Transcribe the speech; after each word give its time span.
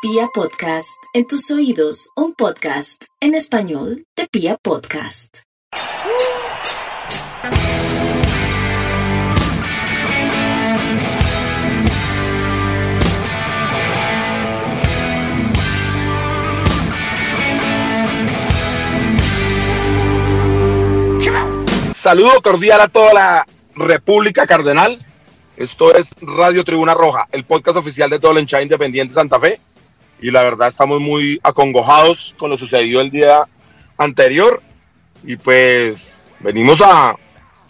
Pia 0.00 0.28
Podcast, 0.32 0.96
en 1.12 1.26
tus 1.26 1.50
oídos, 1.50 2.10
un 2.14 2.32
podcast 2.32 3.02
en 3.20 3.34
español 3.34 4.04
de 4.16 4.28
Pia 4.30 4.56
Podcast. 4.62 5.38
Saludo 21.92 22.40
cordial 22.40 22.80
a 22.82 22.86
toda 22.86 23.12
la 23.12 23.46
República 23.74 24.46
Cardenal. 24.46 25.04
Esto 25.56 25.92
es 25.92 26.14
Radio 26.20 26.62
Tribuna 26.62 26.94
Roja, 26.94 27.26
el 27.32 27.44
podcast 27.44 27.78
oficial 27.78 28.08
de 28.08 28.20
todo 28.20 28.30
el 28.30 28.38
hinchada 28.38 28.62
independiente 28.62 29.12
Santa 29.12 29.40
Fe. 29.40 29.60
Y 30.20 30.30
la 30.30 30.42
verdad 30.42 30.68
estamos 30.68 31.00
muy 31.00 31.40
acongojados 31.42 32.34
con 32.38 32.50
lo 32.50 32.58
sucedido 32.58 33.00
el 33.00 33.10
día 33.10 33.46
anterior. 33.96 34.62
Y 35.24 35.36
pues 35.36 36.26
venimos 36.40 36.80
a, 36.80 37.16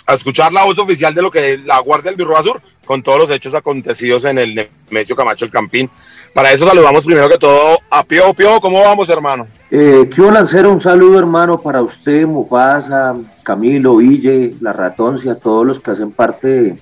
a 0.07 0.15
escuchar 0.15 0.53
la 0.53 0.65
voz 0.65 0.79
oficial 0.79 1.15
de 1.15 1.23
lo 1.23 1.31
que 1.31 1.59
la 1.59 1.79
Guardia 1.81 2.11
del 2.11 2.17
Birro 2.17 2.37
Azul 2.37 2.61
con 2.87 3.03
todos 3.03 3.19
los 3.19 3.31
hechos 3.31 3.55
acontecidos 3.55 4.25
en 4.25 4.39
el 4.39 4.71
Nemesio 4.91 5.15
Camacho 5.15 5.45
el 5.45 5.51
Campín. 5.51 5.91
Para 6.33 6.53
eso 6.53 6.67
saludamos 6.67 7.05
primero 7.05 7.29
que 7.29 7.37
todo 7.37 7.79
a 7.91 8.03
Pio. 8.05 8.33
Pio, 8.33 8.61
¿cómo 8.61 8.81
vamos, 8.81 9.09
hermano? 9.11 9.47
Eh, 9.71 10.09
quiero 10.15 10.31
lanzar 10.31 10.67
un 10.67 10.81
saludo, 10.81 11.19
hermano, 11.19 11.61
para 11.61 11.83
usted, 11.83 12.27
Mufasa, 12.27 13.17
Camilo, 13.43 13.97
Ville, 13.97 14.55
La 14.61 14.73
Ratoncia, 14.73 15.35
todos 15.35 15.67
los 15.67 15.81
que 15.81 15.91
hacen 15.91 16.11
parte 16.11 16.77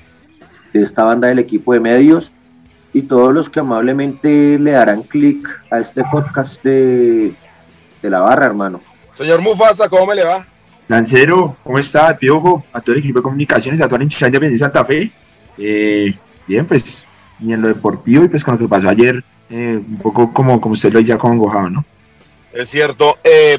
de 0.72 0.82
esta 0.82 1.02
banda 1.02 1.28
del 1.28 1.40
equipo 1.40 1.72
de 1.72 1.80
medios 1.80 2.32
y 2.92 3.02
todos 3.02 3.34
los 3.34 3.50
que 3.50 3.60
amablemente 3.60 4.58
le 4.58 4.72
darán 4.72 5.02
clic 5.02 5.46
a 5.70 5.78
este 5.78 6.02
podcast 6.04 6.62
de, 6.62 7.32
de 8.02 8.10
la 8.10 8.20
barra, 8.20 8.46
hermano. 8.46 8.80
Señor 9.14 9.40
Mufasa, 9.40 9.88
¿cómo 9.88 10.06
me 10.06 10.14
le 10.14 10.24
va? 10.24 10.46
Lancero, 10.88 11.56
¿cómo 11.64 11.78
está? 11.78 12.16
Piojo, 12.16 12.64
a 12.72 12.80
todo 12.80 12.94
el 12.94 13.00
equipo 13.00 13.18
de 13.18 13.24
comunicaciones, 13.24 13.80
a 13.80 13.86
toda 13.86 13.98
la 13.98 14.04
hinchada 14.04 14.30
de 14.30 14.58
Santa 14.58 14.84
Fe. 14.84 15.10
Eh, 15.58 16.14
bien, 16.46 16.66
pues, 16.66 17.06
y 17.40 17.52
en 17.52 17.62
lo 17.62 17.68
deportivo 17.68 18.24
y 18.24 18.28
pues 18.28 18.44
con 18.44 18.54
lo 18.54 18.60
que 18.60 18.68
pasó 18.68 18.88
ayer, 18.88 19.22
eh, 19.50 19.80
un 19.86 19.98
poco 19.98 20.32
como, 20.32 20.60
como 20.60 20.74
usted 20.74 20.92
lo 20.92 21.00
decía, 21.00 21.18
como 21.18 21.34
engojado, 21.34 21.70
¿no? 21.70 21.84
Es 22.52 22.68
cierto. 22.68 23.18
Eh, 23.24 23.58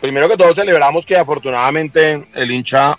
primero 0.00 0.28
que 0.28 0.36
todo 0.36 0.54
celebramos 0.54 1.04
que 1.04 1.16
afortunadamente 1.16 2.26
el 2.34 2.50
hincha 2.50 2.96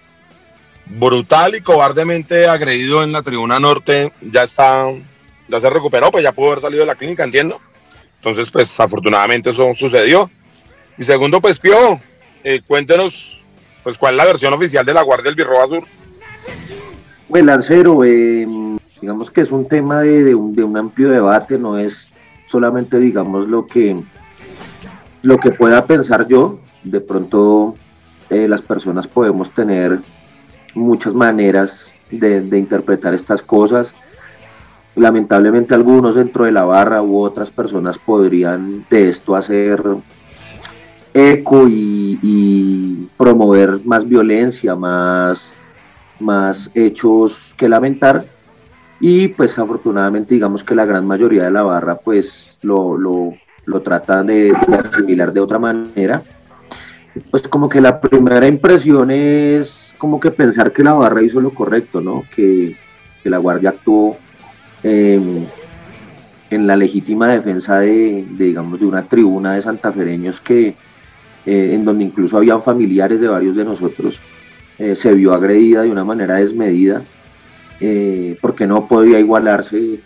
brutal 0.86 1.56
y 1.56 1.62
cobardemente 1.62 2.48
agredido 2.48 3.04
en 3.04 3.14
la 3.14 3.22
tribuna 3.22 3.60
norte 3.60 4.12
ya 4.22 4.44
está, 4.44 4.88
ya 5.48 5.60
se 5.60 5.70
recuperó, 5.70 6.12
pues 6.12 6.24
ya 6.24 6.32
pudo 6.32 6.48
haber 6.48 6.62
salido 6.62 6.82
de 6.82 6.88
la 6.88 6.96
clínica, 6.96 7.24
entiendo. 7.24 7.60
Entonces, 8.18 8.50
pues 8.50 8.80
afortunadamente 8.80 9.50
eso 9.50 9.74
sucedió. 9.76 10.30
Y 10.98 11.04
segundo, 11.04 11.42
pues 11.42 11.60
Pío, 11.60 12.00
eh, 12.44 12.62
cuéntenos, 12.66 13.42
pues 13.84 13.98
cuál 13.98 14.14
es 14.14 14.18
la 14.18 14.26
versión 14.26 14.54
oficial 14.54 14.86
de 14.86 14.94
la 14.94 15.02
Guardia 15.02 15.26
del 15.26 15.36
Birro 15.36 15.62
Azul. 15.62 15.86
Pues, 17.28 17.44
Lancero, 17.44 18.04
eh, 18.04 18.48
digamos 19.02 19.32
que 19.32 19.42
es 19.42 19.52
un 19.52 19.68
tema 19.68 20.02
de, 20.02 20.36
un, 20.36 20.56
de 20.56 20.64
un 20.64 20.78
amplio 20.78 21.10
debate, 21.10 21.58
no 21.58 21.78
es 21.78 22.12
solamente, 22.48 23.00
digamos, 23.00 23.48
lo 23.48 23.66
que 23.66 24.04
lo 25.24 25.38
que 25.38 25.52
pueda 25.52 25.88
pensar 25.88 26.28
yo, 26.28 26.60
de 26.84 27.00
pronto 27.00 27.76
eh, 28.30 28.48
las 28.48 28.62
personas 28.62 29.08
podemos 29.08 29.50
tener 29.52 30.00
muchas 30.76 31.14
maneras 31.14 31.92
de, 32.12 32.40
interpretar 32.58 33.14
estas 33.14 33.42
cosas. 33.42 33.94
Lamentablemente 34.96 35.74
algunos 35.74 36.16
dentro 36.16 36.46
de 36.46 36.52
la 36.52 36.66
barra 36.66 37.02
u 37.02 37.20
otras 37.20 37.50
personas 37.50 37.98
podrían 37.98 38.86
de 38.90 39.10
esto 39.10 39.36
hacer 39.36 39.82
eco 41.14 41.66
y, 41.68 43.10
promover 43.18 43.80
más 43.86 44.08
violencia, 44.08 44.76
más, 44.76 45.54
más 46.20 46.70
hechos 46.74 47.54
que 47.58 47.70
lamentar. 47.70 48.26
Y 49.00 49.30
pues 49.30 49.58
afortunadamente 49.60 50.34
digamos 50.34 50.64
que 50.64 50.76
la 50.76 50.86
gran 50.86 51.06
mayoría 51.06 51.44
de 51.46 51.52
la 51.52 51.64
barra 51.64 51.96
pues 51.96 52.58
lo, 52.62 52.98
lo, 52.98 53.34
lo 53.66 53.82
trata 53.82 54.24
de, 54.24 54.54
de, 54.68 54.76
asimilar 54.76 55.34
de 55.34 55.40
otra 55.40 55.60
manera. 55.60 56.22
Pues 57.30 57.48
como 57.48 57.70
que 57.70 57.82
la 57.82 58.00
primera 58.00 58.48
impresión 58.48 59.12
es 59.12 59.94
como 59.98 60.20
que 60.20 60.32
pensar 60.32 60.72
que 60.72 60.84
la 60.84 60.94
barra 60.94 61.22
hizo 61.22 61.40
lo 61.40 61.52
correcto, 61.52 62.02
¿no? 62.02 62.24
Que, 62.36 62.76
que 63.22 63.30
la 63.30 63.38
guardia 63.38 63.70
actuó 63.70 64.18
eh, 64.84 65.48
en 66.54 66.68
la 66.68 66.78
legítima 66.78 67.28
defensa 67.28 67.80
de, 67.80 68.26
digamos, 68.38 68.80
de 68.80 68.86
una 68.86 69.08
tribuna 69.08 69.54
de 69.54 69.62
santafereños 69.62 70.40
que, 70.40 70.76
eh, 71.46 71.72
en 71.74 71.84
donde 71.84 72.04
incluso 72.04 72.38
habían 72.38 72.62
familiares 72.62 73.20
de 73.22 73.28
varios 73.28 73.56
de 73.56 73.66
nosotros, 73.66 74.22
eh, 74.78 74.96
se 74.96 75.14
vio 75.14 75.34
agredida 75.34 75.82
de 75.82 75.92
una 75.92 76.04
manera 76.04 76.36
desmedida, 76.36 77.02
eh, 77.80 78.38
porque 78.42 78.68
no 78.68 78.88
podía 78.88 79.20
igualarse 79.20 80.00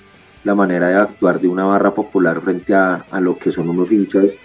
la 0.44 0.56
manera 0.56 0.88
de 0.90 0.96
actuar 0.96 1.42
de 1.42 1.48
una 1.48 1.66
barra 1.66 1.94
popular 1.94 2.40
frente 2.42 2.74
a, 2.74 3.04
lo 3.20 3.38
que 3.38 3.52
son 3.52 3.70
unos 3.70 3.92
hinchas 3.92 4.38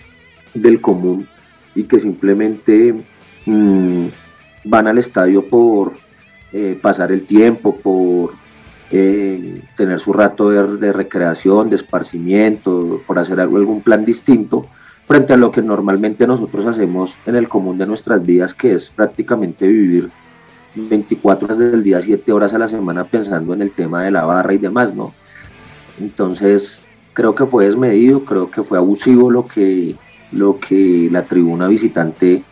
del 0.54 0.80
común 0.80 1.28
y 1.74 1.84
que 1.84 2.00
simplemente 2.00 2.94
mmm, 3.46 4.06
van 4.64 4.86
al 4.88 4.98
estadio 4.98 5.46
por 5.46 5.92
pasar 6.82 7.10
el 7.12 7.22
tiempo, 7.22 7.76
por 7.76 8.34
tener 8.92 9.98
su 9.98 10.12
rato 10.12 10.50
de, 10.50 10.92
recreación, 10.92 11.70
de 11.70 11.76
esparcimiento, 11.76 13.00
por 13.06 13.18
hacer 13.18 13.40
algo, 13.40 13.56
algún 13.56 13.80
plan 13.80 14.04
distinto 14.04 14.66
frente 15.06 15.32
a 15.32 15.36
lo 15.36 15.50
que 15.50 15.62
normalmente 15.62 16.26
nosotros 16.26 16.66
hacemos 16.66 17.16
en 17.26 17.36
el 17.36 17.48
común 17.48 17.78
de 17.78 17.86
nuestras 17.86 18.24
vidas, 18.24 18.54
que 18.54 18.74
es 18.74 18.90
prácticamente 18.90 19.66
vivir 19.66 20.10
24 20.74 21.46
horas 21.46 21.58
del 21.58 21.82
día, 21.82 22.00
7 22.00 22.32
horas 22.32 22.54
a 22.54 22.58
la 22.58 22.68
semana 22.68 23.04
pensando 23.04 23.54
en 23.54 23.62
el 23.62 23.72
tema 23.72 24.04
de 24.04 24.10
la 24.10 24.24
barra 24.24 24.54
y 24.54 24.58
demás, 24.58 24.94
¿no? 24.94 25.12
Entonces, 25.98 26.82
creo 27.14 27.34
que 27.34 27.46
fue 27.46 27.66
desmedido, 27.66 28.24
creo 28.24 28.50
que 28.50 28.62
fue 28.62 28.78
abusivo 28.78 29.30
lo 29.30 29.46
que, 29.46 29.96
lo 30.30 30.58
que 30.58 31.08
la 31.10 31.24
tribuna 31.24 31.68
visitante 31.68 32.42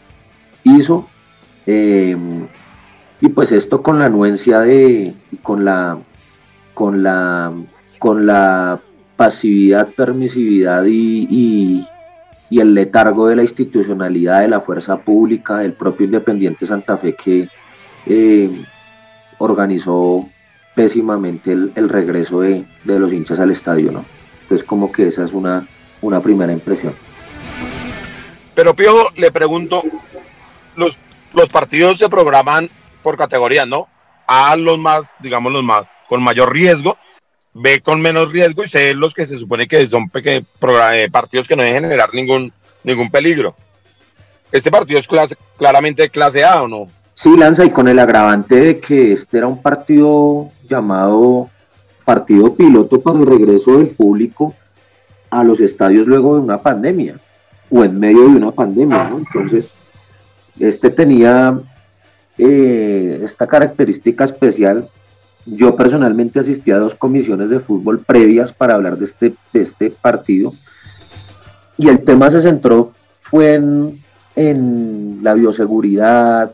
hizo. 0.65 1.07
Eh, 1.67 2.17
y 3.21 3.29
pues 3.29 3.53
esto 3.53 3.83
con 3.83 3.99
la 3.99 4.07
anuencia 4.07 4.61
de, 4.61 5.15
con 5.43 5.65
la, 5.65 5.99
con 6.81 7.03
la, 7.03 7.53
con 7.99 8.25
la 8.25 8.81
pasividad, 9.15 9.89
permisividad 9.89 10.87
y, 10.87 11.87
y, 12.49 12.59
el 12.59 12.73
letargo 12.73 13.27
de 13.29 13.37
la 13.37 13.43
institucionalidad, 13.43 14.41
de 14.41 14.49
la 14.49 14.61
fuerza 14.61 14.97
pública, 14.99 15.59
del 15.59 15.75
propio 15.75 16.07
Independiente 16.07 16.65
Santa 16.65 16.97
Fe 16.97 17.15
que 17.15 17.51
eh, 18.07 18.65
organizó 19.37 20.27
pésimamente 20.75 21.53
el, 21.53 21.89
regreso 21.91 22.41
de, 22.41 22.65
de, 22.85 22.99
los 22.99 23.13
hinchas 23.13 23.39
al 23.41 23.51
estadio, 23.51 23.93
¿no? 23.93 24.07
Entonces 24.41 24.67
como 24.67 24.91
que 24.91 25.09
esa 25.09 25.27
es 25.27 25.35
una, 25.35 25.67
una 26.01 26.21
primera 26.21 26.51
impresión. 26.51 26.95
Pero 28.55 28.75
Pío, 28.75 29.09
le 29.17 29.31
pregunto, 29.31 29.83
los, 30.77 30.99
los 31.35 31.51
partidos 31.51 31.99
se 31.99 32.09
programan 32.09 32.71
por 33.03 33.19
categorías, 33.19 33.69
¿no? 33.69 33.87
A 34.27 34.57
los 34.57 34.79
más, 34.79 35.17
digamos, 35.21 35.53
los 35.53 35.63
más, 35.63 35.85
con 36.11 36.25
mayor 36.25 36.53
riesgo, 36.53 36.99
B 37.55 37.81
con 37.83 38.01
menos 38.01 38.33
riesgo 38.33 38.65
y 38.65 38.69
C 38.69 38.95
los 38.95 39.15
que 39.15 39.27
se 39.27 39.39
supone 39.39 39.69
que 39.69 39.87
son 39.87 40.11
peque, 40.11 40.45
partidos 41.13 41.47
que 41.47 41.55
no 41.55 41.63
deben 41.63 41.85
generar 41.85 42.13
ningún, 42.13 42.53
ningún 42.83 43.13
peligro. 43.13 43.55
¿Este 44.51 44.73
partido 44.73 44.99
es 44.99 45.07
claramente 45.57 46.11
clase 46.11 46.43
A 46.45 46.65
o 46.65 46.69
no? 46.69 46.89
Sí, 47.15 47.37
Lanza, 47.37 47.65
y 47.65 47.71
con 47.71 47.87
el 47.87 48.01
agravante 48.01 48.57
de 48.57 48.81
que 48.81 49.13
este 49.13 49.39
era 49.39 49.47
un 49.47 49.63
partido 49.63 50.51
llamado 50.69 51.49
partido 52.05 52.57
piloto 52.57 53.01
para 53.01 53.21
el 53.21 53.27
regreso 53.27 53.79
del 53.79 53.91
público 53.91 54.53
a 55.31 55.45
los 55.45 55.61
estadios 55.61 56.09
luego 56.09 56.35
de 56.35 56.41
una 56.41 56.59
pandemia 56.59 57.21
o 57.71 57.85
en 57.85 58.01
medio 58.01 58.23
de 58.23 58.37
una 58.37 58.51
pandemia, 58.51 59.05
¿no? 59.05 59.19
Entonces, 59.19 59.77
este 60.59 60.91
tenía 60.91 61.61
eh, 62.37 63.21
esta 63.23 63.47
característica 63.47 64.25
especial. 64.25 64.89
Yo 65.47 65.75
personalmente 65.75 66.41
asistí 66.41 66.71
a 66.71 66.79
dos 66.79 66.95
comisiones 66.95 67.51
de 67.51 67.61
fútbol 67.61 68.01
previas 68.01 68.53
para 68.53 68.75
hablar 68.75 68.99
de 68.99 69.07
este, 69.07 69.35
de 69.53 69.63
este 69.63 69.91
partido 69.91 70.53
y 71.77 71.89
el 71.89 72.05
tema 72.05 72.29
se 72.31 72.43
centró 72.43 72.93
fue 73.23 73.55
en, 73.55 74.03
en 74.37 75.21
la 75.23 75.35
bioseguridad, 75.35 76.53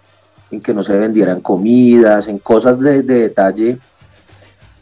en 0.50 0.60
que 0.60 0.72
no 0.72 0.82
se 0.82 0.96
vendieran 0.96 1.40
comidas, 1.40 2.28
en 2.28 2.38
cosas 2.38 2.78
de, 2.78 3.02
de, 3.02 3.20
detalle 3.20 3.78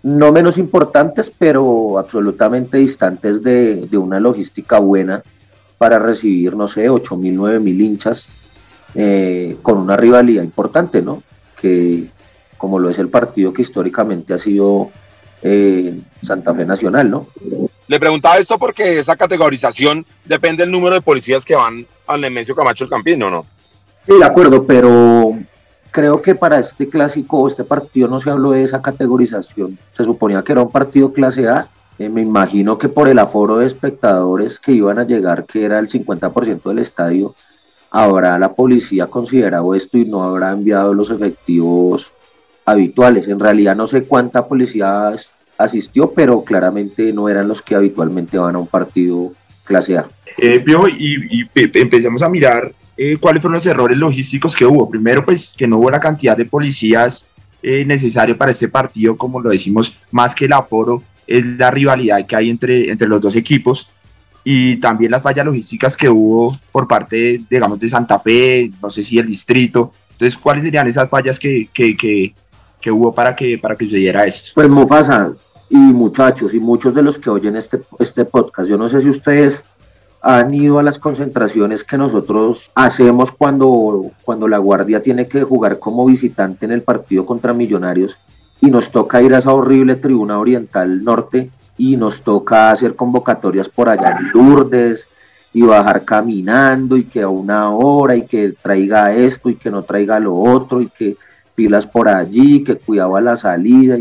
no 0.02 0.32
menos 0.32 0.58
importantes, 0.58 1.32
pero 1.36 1.98
absolutamente 1.98 2.76
distantes 2.76 3.42
de, 3.42 3.86
de, 3.86 3.96
una 3.96 4.20
logística 4.20 4.78
buena 4.78 5.22
para 5.78 5.98
recibir, 5.98 6.54
no 6.54 6.68
sé, 6.68 6.90
8 6.90 7.16
mil, 7.16 7.34
9 7.34 7.58
mil 7.58 7.80
hinchas 7.80 8.28
eh, 8.94 9.56
con 9.62 9.78
una 9.78 9.96
rivalidad 9.96 10.42
importante, 10.42 11.00
¿no? 11.00 11.22
Que 11.58 12.06
como 12.56 12.78
lo 12.78 12.90
es 12.90 12.98
el 12.98 13.08
partido 13.08 13.52
que 13.52 13.62
históricamente 13.62 14.34
ha 14.34 14.38
sido 14.38 14.90
eh, 15.42 16.00
Santa 16.22 16.54
Fe 16.54 16.64
Nacional, 16.64 17.10
¿no? 17.10 17.26
Le 17.86 18.00
preguntaba 18.00 18.38
esto 18.38 18.58
porque 18.58 18.98
esa 18.98 19.14
categorización 19.14 20.06
depende 20.24 20.62
del 20.62 20.70
número 20.70 20.94
de 20.94 21.02
policías 21.02 21.44
que 21.44 21.54
van 21.54 21.86
al 22.06 22.20
Nemesio 22.20 22.56
Camacho 22.56 22.84
el 22.84 22.90
Campino, 22.90 23.28
¿no? 23.28 23.44
Sí, 24.06 24.14
de 24.18 24.24
acuerdo, 24.24 24.64
pero 24.64 25.36
creo 25.90 26.22
que 26.22 26.34
para 26.34 26.58
este 26.58 26.88
clásico, 26.88 27.46
este 27.46 27.62
partido 27.62 28.08
no 28.08 28.20
se 28.20 28.30
habló 28.30 28.52
de 28.52 28.64
esa 28.64 28.82
categorización. 28.82 29.78
Se 29.92 30.04
suponía 30.04 30.42
que 30.42 30.52
era 30.52 30.62
un 30.62 30.70
partido 30.70 31.12
clase 31.12 31.46
A. 31.46 31.68
Eh, 31.98 32.08
me 32.08 32.22
imagino 32.22 32.78
que 32.78 32.88
por 32.88 33.08
el 33.08 33.18
aforo 33.18 33.58
de 33.58 33.66
espectadores 33.66 34.58
que 34.58 34.72
iban 34.72 34.98
a 34.98 35.04
llegar, 35.04 35.44
que 35.44 35.64
era 35.64 35.78
el 35.78 35.88
50% 35.88 36.62
del 36.64 36.78
estadio, 36.78 37.34
habrá 37.90 38.38
la 38.38 38.54
policía 38.54 39.06
considerado 39.06 39.74
esto 39.74 39.98
y 39.98 40.04
no 40.04 40.24
habrá 40.24 40.52
enviado 40.52 40.94
los 40.94 41.10
efectivos 41.10 42.13
habituales. 42.64 43.28
En 43.28 43.40
realidad 43.40 43.76
no 43.76 43.86
sé 43.86 44.02
cuánta 44.02 44.46
policía 44.46 45.12
asistió, 45.58 46.12
pero 46.12 46.42
claramente 46.42 47.12
no 47.12 47.28
eran 47.28 47.48
los 47.48 47.62
que 47.62 47.74
habitualmente 47.74 48.38
van 48.38 48.56
a 48.56 48.58
un 48.58 48.66
partido 48.66 49.32
clase 49.64 49.98
A. 49.98 50.06
Eh, 50.38 50.64
y, 50.98 51.40
y 51.40 51.50
empecemos 51.54 52.22
a 52.22 52.28
mirar 52.28 52.72
eh, 52.96 53.16
cuáles 53.18 53.42
fueron 53.42 53.56
los 53.56 53.66
errores 53.66 53.98
logísticos 53.98 54.54
que 54.54 54.66
hubo. 54.66 54.88
Primero, 54.88 55.24
pues 55.24 55.54
que 55.56 55.66
no 55.66 55.78
hubo 55.78 55.90
la 55.90 56.00
cantidad 56.00 56.36
de 56.36 56.44
policías 56.44 57.30
eh, 57.62 57.84
necesario 57.84 58.36
para 58.36 58.50
este 58.50 58.68
partido, 58.68 59.16
como 59.16 59.40
lo 59.40 59.50
decimos, 59.50 59.96
más 60.10 60.34
que 60.34 60.44
el 60.44 60.52
aforo, 60.52 61.02
es 61.26 61.44
la 61.44 61.70
rivalidad 61.70 62.24
que 62.26 62.36
hay 62.36 62.50
entre, 62.50 62.90
entre 62.90 63.08
los 63.08 63.20
dos 63.20 63.34
equipos 63.34 63.88
y 64.44 64.76
también 64.76 65.10
las 65.10 65.22
fallas 65.22 65.46
logísticas 65.46 65.96
que 65.96 66.08
hubo 66.08 66.58
por 66.70 66.86
parte, 66.86 67.40
digamos, 67.48 67.80
de 67.80 67.88
Santa 67.88 68.18
Fe, 68.18 68.70
no 68.82 68.90
sé 68.90 69.02
si 69.02 69.18
el 69.18 69.26
distrito. 69.26 69.92
Entonces, 70.10 70.36
¿cuáles 70.36 70.62
serían 70.62 70.86
esas 70.86 71.08
fallas 71.08 71.38
que, 71.38 71.68
que, 71.72 71.96
que, 71.96 72.34
que 72.84 72.90
hubo 72.90 73.14
para 73.14 73.34
que, 73.34 73.56
para 73.56 73.74
que 73.76 73.86
sucediera 73.86 74.24
esto? 74.24 74.50
Pues 74.54 74.68
Mufasa 74.68 75.32
y 75.70 75.76
muchachos 75.78 76.52
y 76.52 76.60
muchos 76.60 76.94
de 76.94 77.02
los 77.02 77.18
que 77.18 77.30
oyen 77.30 77.56
este, 77.56 77.80
este 77.98 78.26
podcast, 78.26 78.68
yo 78.68 78.76
no 78.76 78.90
sé 78.90 79.00
si 79.00 79.08
ustedes 79.08 79.64
han 80.20 80.52
ido 80.52 80.78
a 80.78 80.82
las 80.82 80.98
concentraciones 80.98 81.82
que 81.82 81.96
nosotros 81.96 82.70
hacemos 82.74 83.32
cuando, 83.32 84.10
cuando 84.22 84.46
la 84.48 84.58
Guardia 84.58 85.00
tiene 85.00 85.26
que 85.26 85.42
jugar 85.44 85.78
como 85.78 86.04
visitante 86.04 86.66
en 86.66 86.72
el 86.72 86.82
partido 86.82 87.24
contra 87.24 87.54
Millonarios 87.54 88.18
y 88.60 88.70
nos 88.70 88.90
toca 88.90 89.22
ir 89.22 89.34
a 89.34 89.38
esa 89.38 89.54
horrible 89.54 89.96
tribuna 89.96 90.38
oriental 90.38 91.02
norte 91.02 91.50
y 91.78 91.96
nos 91.96 92.20
toca 92.20 92.70
hacer 92.70 92.94
convocatorias 92.96 93.70
por 93.70 93.88
allá 93.88 94.18
en 94.20 94.28
Lourdes 94.28 95.08
y 95.54 95.62
bajar 95.62 96.04
caminando 96.04 96.98
y 96.98 97.04
que 97.04 97.22
a 97.22 97.28
una 97.28 97.70
hora 97.70 98.14
y 98.14 98.26
que 98.26 98.52
traiga 98.60 99.14
esto 99.14 99.48
y 99.48 99.54
que 99.54 99.70
no 99.70 99.82
traiga 99.82 100.20
lo 100.20 100.36
otro 100.36 100.82
y 100.82 100.88
que 100.88 101.16
pilas 101.54 101.86
por 101.86 102.08
allí, 102.08 102.64
que 102.64 102.76
cuidaba 102.76 103.20
la 103.20 103.36
salida, 103.36 103.98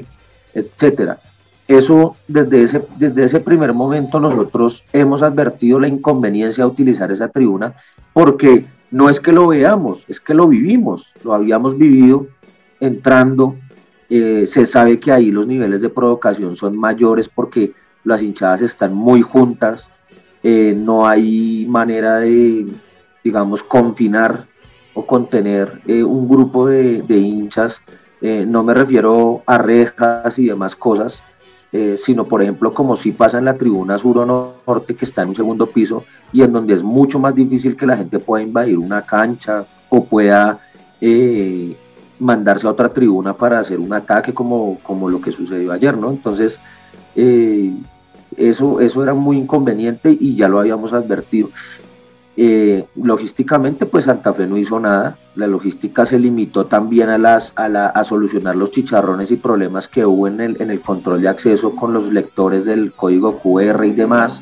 etcétera. 0.54 1.20
Eso 1.68 2.16
desde 2.28 2.64
ese, 2.64 2.86
desde 2.98 3.24
ese 3.24 3.40
primer 3.40 3.74
momento 3.74 4.20
nosotros 4.20 4.84
hemos 4.92 5.24
advertido 5.24 5.80
la 5.80 5.88
inconveniencia 5.88 6.66
de 6.66 6.70
utilizar 6.70 7.12
esa 7.12 7.30
tribuna 7.30 7.74
porque 8.12 8.66
no 8.92 9.10
es 9.10 9.20
que 9.20 9.32
lo 9.32 9.48
veamos, 9.48 10.06
es 10.08 10.20
que 10.20 10.34
lo 10.34 10.48
vivimos, 10.48 11.14
lo 11.24 11.34
habíamos 11.34 11.78
vivido 11.78 12.28
entrando. 12.80 13.56
Eh, 14.10 14.46
se 14.46 14.66
sabe 14.68 15.00
que 15.00 15.12
ahí 15.12 15.32
los 15.32 15.48
niveles 15.48 15.82
de 15.82 15.90
provocación 15.90 16.56
son 16.56 16.78
mayores 16.78 17.28
porque 17.28 17.74
las 18.04 18.22
hinchadas 18.22 18.62
están 18.62 18.94
muy 18.94 19.22
juntas, 19.22 19.88
eh, 20.44 20.76
no 20.78 21.08
hay 21.08 21.66
manera 21.68 22.18
de, 22.18 22.68
digamos, 23.24 23.64
confinar 23.64 24.46
o 24.94 25.06
contener 25.06 25.82
eh, 25.88 26.04
un 26.04 26.28
grupo 26.28 26.68
de, 26.68 27.04
hinchas, 27.10 27.82
eh, 28.22 28.46
no 28.48 28.64
me 28.64 28.74
refiero 28.74 29.42
a 29.46 29.58
rejas 29.58 30.38
y 30.40 30.48
demás 30.48 30.76
cosas, 30.76 31.24
eh, 31.72 31.96
sino 31.98 32.26
por 32.26 32.42
ejemplo 32.42 32.74
como 32.74 32.96
si 32.96 33.12
pasa 33.12 33.40
en 33.40 33.46
la 33.46 33.58
tribuna 33.58 33.98
sur 33.98 34.20
o 34.20 34.26
norte 34.26 34.96
que 34.96 35.06
está 35.06 35.24
en 35.24 35.30
un 35.30 35.36
segundo 35.36 35.66
piso 35.66 36.04
y 36.32 36.44
en 36.44 36.54
donde 36.54 36.76
es 36.76 36.84
mucho 36.84 37.18
más 37.18 37.34
difícil 37.34 37.76
que 37.76 37.88
la 37.88 37.98
gente 37.98 38.20
pueda 38.20 38.44
invadir 38.44 38.78
una 38.78 39.02
cancha 39.02 39.66
o 39.90 40.06
pueda 40.06 40.60
mandarse 42.20 42.66
a 42.66 42.72
otra 42.72 42.94
tribuna 42.94 43.34
para 43.34 43.60
hacer 43.60 43.80
un 43.80 43.92
ataque 43.92 44.34
como, 44.34 44.80
como 44.84 45.10
lo 45.10 45.20
que 45.20 45.32
sucedió 45.34 45.74
ayer, 45.74 45.98
¿no? 45.98 46.12
Entonces, 46.12 46.62
eso, 48.38 48.80
eso 48.80 49.04
era 49.04 49.14
muy 49.14 49.38
inconveniente 49.38 50.16
y 50.18 50.36
ya 50.36 50.48
lo 50.48 50.60
habíamos 50.60 50.94
advertido. 50.94 51.50
Eh, 52.36 52.86
logísticamente, 52.96 53.86
pues 53.86 54.06
Santa 54.06 54.34
Fe 54.34 54.48
no 54.48 54.58
hizo 54.58 54.80
nada. 54.80 55.18
La 55.36 55.46
logística 55.46 56.06
se 56.06 56.18
limitó 56.18 56.66
también 56.66 57.10
a, 57.10 57.18
las, 57.18 57.54
a, 57.56 57.70
la, 57.70 57.88
a 57.88 58.04
solucionar 58.04 58.56
los 58.56 58.72
chicharrones 58.72 59.30
y 59.32 59.36
problemas 59.36 59.88
que 59.88 60.06
hubo 60.06 60.28
en 60.28 60.42
el, 60.42 60.62
en 60.62 60.72
el 60.72 60.82
control 60.82 61.22
de 61.22 61.28
acceso 61.28 61.76
con 61.76 61.94
los 61.94 62.12
lectores 62.12 62.66
del 62.66 62.92
código 62.94 63.38
QR 63.38 63.86
y 63.86 63.92
demás. 63.92 64.42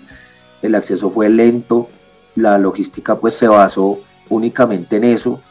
El 0.62 0.76
acceso 0.76 1.10
fue 1.10 1.30
lento. 1.30 1.90
La 2.36 2.58
logística 2.58 3.16
pues 3.16 3.34
se 3.34 3.48
basó 3.48 4.00
únicamente 4.30 4.96
en 4.96 5.04
eso, 5.04 5.42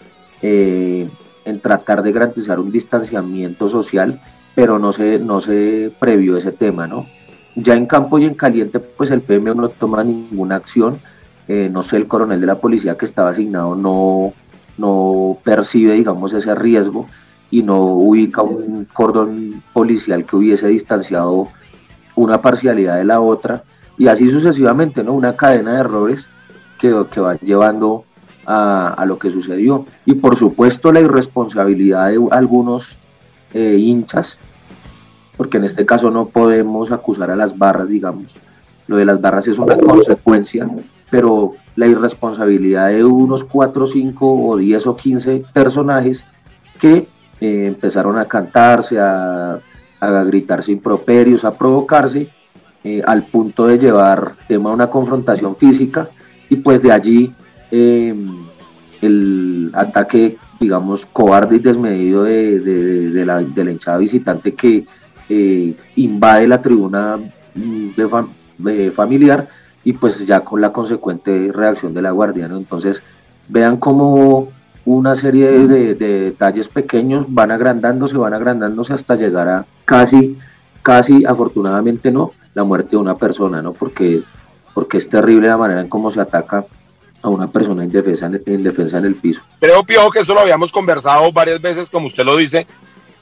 eh, 0.41 1.07
en 1.45 1.61
tratar 1.61 2.03
de 2.03 2.13
garantizar 2.13 2.59
un 2.59 2.73
distanciamiento 2.73 3.69
social, 3.69 4.19
pero 4.55 4.79
no 4.79 4.95
se, 4.95 5.19
no 5.19 5.43
se 5.43 5.93
previó 6.01 6.39
ese 6.39 6.53
tema, 6.53 6.87
¿no? 6.87 7.07
Ya 7.55 7.75
en 7.75 7.87
campo 7.87 8.19
y 8.19 8.25
en 8.25 8.35
caliente, 8.35 8.81
pues 8.81 9.11
el 9.11 9.21
PM 9.21 9.55
no 9.55 9.69
toma 9.69 10.03
ninguna 10.03 10.57
acción 10.57 10.99
eh, 11.53 11.69
no 11.69 11.83
sé, 11.83 11.97
el 11.97 12.07
coronel 12.07 12.41
de 12.41 12.47
la 12.47 12.61
policía 12.61 12.97
que 12.97 13.05
estaba 13.05 13.31
asignado 13.31 13.75
no, 13.75 14.33
no 14.79 15.37
percibe, 15.43 15.95
digamos, 15.95 16.33
ese 16.33 16.55
riesgo 16.55 17.09
y 17.51 17.65
no 17.65 17.81
ubica 17.81 18.41
un 18.43 18.85
cordón 18.93 19.61
policial 19.73 20.25
que 20.25 20.37
hubiese 20.37 20.69
distanciado 20.69 21.49
una 22.15 22.41
parcialidad 22.41 22.99
de 22.99 23.05
la 23.05 23.21
otra 23.21 23.65
y 23.99 24.07
así 24.07 24.31
sucesivamente, 24.31 25.03
¿no? 25.03 25.13
Una 25.13 25.35
cadena 25.35 25.73
de 25.73 25.81
errores 25.81 26.29
que, 26.79 27.05
que 27.11 27.19
van 27.19 27.39
llevando 27.39 28.05
a, 28.47 29.05
lo 29.05 29.19
que 29.19 29.33
sucedió. 29.33 29.87
Y 30.07 30.15
por 30.15 30.37
supuesto 30.37 30.93
la 30.93 31.01
irresponsabilidad 31.01 32.11
de 32.11 32.29
algunos 32.31 32.97
eh, 33.55 33.75
hinchas, 33.77 34.39
porque 35.37 35.57
en 35.57 35.65
este 35.65 35.85
caso 35.85 36.13
no 36.13 36.27
podemos 36.29 36.93
acusar 36.93 37.33
a 37.33 37.35
las 37.35 37.59
barras, 37.59 37.89
digamos. 37.89 38.37
Lo 38.87 38.99
de 38.99 39.05
las 39.05 39.21
barras 39.21 39.49
es 39.49 39.59
una 39.59 39.77
consecuencia 39.77 40.69
pero 41.11 41.53
la 41.77 41.87
irresponsabilidad 41.87 42.91
de 42.91 43.05
unos 43.05 43.45
4, 43.45 43.87
5 43.87 44.45
o 44.49 44.57
10 44.57 44.87
o 44.87 44.97
15 44.97 45.45
personajes 45.53 46.25
que 46.81 47.09
eh, 47.41 47.67
empezaron 47.67 48.19
a 48.19 48.27
cantarse, 48.27 48.99
a, 48.99 49.59
a, 50.01 50.25
gritarse 50.25 50.73
improperios, 50.73 51.45
a 51.45 51.57
provocarse, 51.57 52.31
eh, 52.85 53.03
al 53.07 53.25
punto 53.25 53.67
de 53.67 53.79
llevar 53.79 54.37
tema 54.49 54.71
a 54.71 54.75
una 54.75 54.89
confrontación 54.89 55.57
física 55.57 56.09
y 56.49 56.57
pues 56.57 56.81
de 56.81 56.93
allí 56.93 57.33
em, 57.71 58.43
el 59.03 59.71
ataque, 59.75 60.39
digamos, 60.59 61.07
cobarde 61.07 61.57
y 61.57 61.59
desmedido 61.59 62.25
de, 62.25 63.23
la, 63.27 63.41
de 63.41 63.73
hinchada 63.73 63.99
visitante 63.99 64.55
que 64.55 64.87
eh, 65.29 65.75
invade 65.97 66.49
la 66.49 66.61
tribuna 66.61 67.19
mm, 67.55 67.91
familiar 68.93 69.49
y 69.85 69.95
pues 69.95 70.27
ya 70.27 70.41
con 70.41 70.61
la 70.61 70.73
consecuente 70.73 71.51
reacción 71.53 71.95
de 71.95 72.03
la 72.03 72.11
guardia, 72.11 72.49
¿no? 72.49 72.57
Entonces, 72.57 73.03
vean 73.49 73.79
cómo 73.79 74.49
una 74.85 75.17
serie 75.17 75.51
de, 75.51 75.95
detalles 75.95 76.69
pequeños 76.69 77.27
van 77.29 77.51
agrandándose, 77.51 78.17
van 78.17 78.35
agrandándose 78.35 78.93
hasta 78.93 79.17
llegar 79.17 79.49
a 79.49 79.67
casi, 79.85 80.39
casi, 80.83 81.25
afortunadamente 81.25 82.11
no, 82.11 82.33
la 82.55 82.65
muerte 82.65 82.91
de 82.91 82.97
una 82.99 83.17
persona, 83.17 83.63
¿no? 83.63 83.73
Porque, 83.73 84.23
porque 84.75 84.99
es 84.99 85.09
terrible 85.09 85.49
la 85.49 85.57
manera 85.57 85.81
en 85.81 85.89
cómo 85.89 86.11
se 86.11 86.21
ataca 86.21 86.65
a 87.23 87.29
una 87.29 87.51
persona 87.51 87.85
indefensa 87.85 88.27
en, 88.27 88.63
defensa 88.63 88.99
en 88.99 89.05
el 89.05 89.15
piso. 89.15 89.43
Creo, 89.61 89.85
Piojo, 89.85 90.11
que 90.11 90.21
eso 90.21 90.33
lo 90.33 90.41
habíamos 90.41 90.73
conversado 90.73 91.31
varias 91.33 91.61
veces, 91.61 91.91
como 91.91 92.07
usted 92.07 92.25
lo 92.25 92.37
dice, 92.37 92.67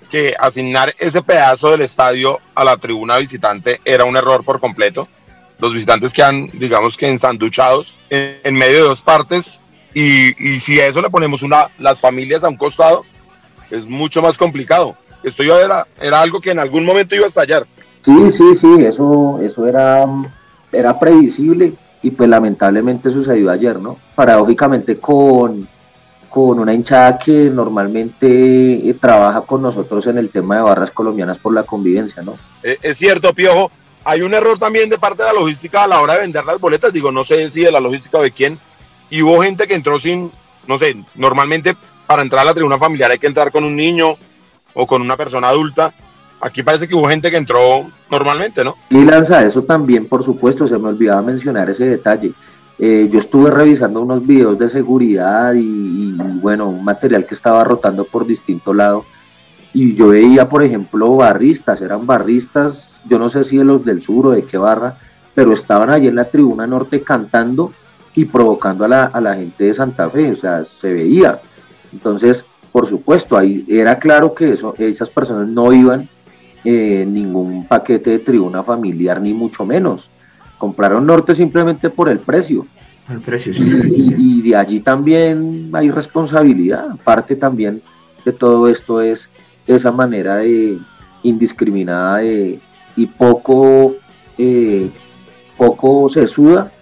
que 0.08 0.34
asignar 0.38 0.94
ese 0.98 1.22
pedazo 1.22 1.70
del 1.70 1.82
estadio 1.82 2.38
a 2.54 2.64
la 2.64 2.76
tribuna 2.76 3.18
visitante 3.18 3.80
era 3.84 4.04
un 4.04 4.16
error 4.16 4.44
por 4.44 4.60
completo 4.60 5.08
los 5.58 5.72
visitantes 5.72 6.12
quedan, 6.12 6.48
digamos 6.52 6.96
que 6.96 7.08
ensanduchados 7.08 7.96
en, 8.10 8.54
medio 8.54 8.76
de 8.76 8.88
dos 8.88 9.02
partes 9.02 9.60
y, 9.94 10.28
y, 10.42 10.60
si 10.60 10.78
a 10.80 10.86
eso 10.86 11.02
le 11.02 11.10
ponemos 11.10 11.42
una, 11.42 11.68
las 11.78 12.00
familias 12.00 12.44
a 12.44 12.48
un 12.48 12.56
costado, 12.56 13.04
es 13.70 13.86
mucho 13.86 14.22
más 14.22 14.38
complicado. 14.38 14.96
Esto 15.22 15.42
era, 15.42 15.86
era 16.00 16.20
algo 16.20 16.40
que 16.40 16.50
en 16.50 16.58
algún 16.58 16.84
momento 16.84 17.14
iba 17.14 17.24
a 17.24 17.28
estallar. 17.28 17.66
Sí, 18.04 18.30
sí, 18.30 18.56
sí, 18.56 18.76
eso, 18.84 19.40
eso 19.42 19.66
era, 19.66 20.06
era 20.70 20.98
previsible 20.98 21.74
y 22.02 22.10
pues 22.10 22.28
lamentablemente 22.28 23.10
sucedió 23.10 23.50
ayer, 23.50 23.80
¿no? 23.80 23.98
Paradójicamente 24.14 24.98
con, 24.98 25.68
con 26.30 26.60
una 26.60 26.72
hinchada 26.72 27.18
que 27.18 27.50
normalmente 27.50 28.88
eh, 28.88 28.94
trabaja 28.94 29.40
con 29.40 29.62
nosotros 29.62 30.06
en 30.06 30.18
el 30.18 30.30
tema 30.30 30.56
de 30.56 30.62
barras 30.62 30.90
colombianas 30.92 31.38
por 31.38 31.52
la 31.52 31.64
convivencia, 31.64 32.22
¿no? 32.22 32.36
Eh, 32.62 32.78
es 32.82 32.96
cierto, 32.98 33.32
Piojo, 33.32 33.72
hay 34.04 34.22
un 34.22 34.34
error 34.34 34.58
también 34.58 34.88
de 34.88 34.98
parte 34.98 35.22
de 35.22 35.28
la 35.28 35.40
logística 35.40 35.84
a 35.84 35.86
la 35.86 36.00
hora 36.00 36.14
de 36.14 36.20
vender 36.20 36.44
las 36.44 36.60
boletas. 36.60 36.92
Digo, 36.92 37.12
no 37.12 37.24
sé 37.24 37.50
si 37.50 37.62
de 37.62 37.72
la 37.72 37.80
logística 37.80 38.18
de 38.20 38.30
quién. 38.30 38.58
Y 39.10 39.22
hubo 39.22 39.42
gente 39.42 39.66
que 39.66 39.74
entró 39.74 39.98
sin, 39.98 40.30
no 40.66 40.78
sé, 40.78 40.96
normalmente 41.14 41.76
para 42.06 42.22
entrar 42.22 42.42
a 42.42 42.46
la 42.46 42.54
tribuna 42.54 42.78
familiar 42.78 43.10
hay 43.10 43.18
que 43.18 43.26
entrar 43.26 43.52
con 43.52 43.64
un 43.64 43.76
niño 43.76 44.16
o 44.74 44.86
con 44.86 45.02
una 45.02 45.16
persona 45.16 45.48
adulta. 45.48 45.92
Aquí 46.40 46.62
parece 46.62 46.86
que 46.86 46.94
hubo 46.94 47.08
gente 47.08 47.30
que 47.30 47.36
entró 47.36 47.86
normalmente, 48.10 48.64
¿no? 48.64 48.76
Y 48.90 49.04
lanza 49.04 49.44
eso 49.44 49.62
también, 49.62 50.06
por 50.06 50.22
supuesto, 50.22 50.66
se 50.66 50.78
me 50.78 50.88
olvidaba 50.88 51.20
mencionar 51.20 51.68
ese 51.68 51.88
detalle. 51.88 52.32
Eh, 52.78 53.08
yo 53.10 53.18
estuve 53.18 53.50
revisando 53.50 54.00
unos 54.00 54.24
videos 54.24 54.56
de 54.56 54.68
seguridad 54.68 55.52
y, 55.54 56.12
bueno, 56.40 56.68
un 56.68 56.84
material 56.84 57.26
que 57.26 57.34
estaba 57.34 57.64
rotando 57.64 58.04
por 58.04 58.24
distinto 58.24 58.72
lado. 58.72 59.04
Y 59.72 59.94
yo 59.94 60.08
veía, 60.08 60.48
por 60.48 60.62
ejemplo, 60.62 61.14
barristas, 61.16 61.80
eran 61.80 62.06
barristas, 62.06 63.00
yo 63.08 63.18
no 63.18 63.28
sé 63.28 63.44
si 63.44 63.58
de 63.58 63.64
los 63.64 63.84
del 63.84 64.02
sur 64.02 64.28
o 64.28 64.30
de 64.30 64.42
qué 64.42 64.56
barra, 64.56 64.96
pero 65.34 65.52
estaban 65.52 65.90
allí 65.90 66.08
en 66.08 66.16
la 66.16 66.30
tribuna 66.30 66.66
norte 66.66 67.02
cantando 67.02 67.72
y 68.14 68.24
provocando 68.24 68.84
a 68.84 68.88
la, 68.88 69.04
a 69.04 69.20
la 69.20 69.36
gente 69.36 69.64
de 69.64 69.74
Santa 69.74 70.08
Fe, 70.10 70.32
o 70.32 70.36
sea, 70.36 70.64
se 70.64 70.92
veía. 70.92 71.40
Entonces, 71.92 72.44
por 72.72 72.86
supuesto, 72.86 73.36
ahí 73.36 73.64
era 73.68 73.98
claro 73.98 74.34
que 74.34 74.52
eso, 74.52 74.74
esas 74.78 75.10
personas 75.10 75.48
no 75.48 75.72
iban 75.72 76.08
eh, 76.64 77.06
ningún 77.06 77.66
paquete 77.66 78.10
de 78.10 78.18
tribuna 78.18 78.62
familiar, 78.62 79.20
ni 79.20 79.32
mucho 79.32 79.64
menos. 79.64 80.10
Compraron 80.58 81.06
Norte 81.06 81.34
simplemente 81.34 81.88
por 81.88 82.08
el 82.08 82.18
precio. 82.18 82.66
El 83.08 83.20
precio, 83.20 83.52
y, 83.54 84.42
de 84.42 84.56
allí 84.56 84.80
también 84.80 85.70
hay 85.72 85.90
responsabilidad. 85.90 86.96
Parte 87.04 87.36
también 87.36 87.80
de 88.24 88.32
todo 88.32 88.68
esto 88.68 89.00
es 89.00 89.30
esa 89.68 89.92
manera 89.92 90.36
de 90.36 90.78
indiscriminada 91.22 92.24
y 92.24 93.06
poco, 93.16 93.94
eh, 94.36 94.90
poco 95.56 96.08
sesuda 96.08 96.72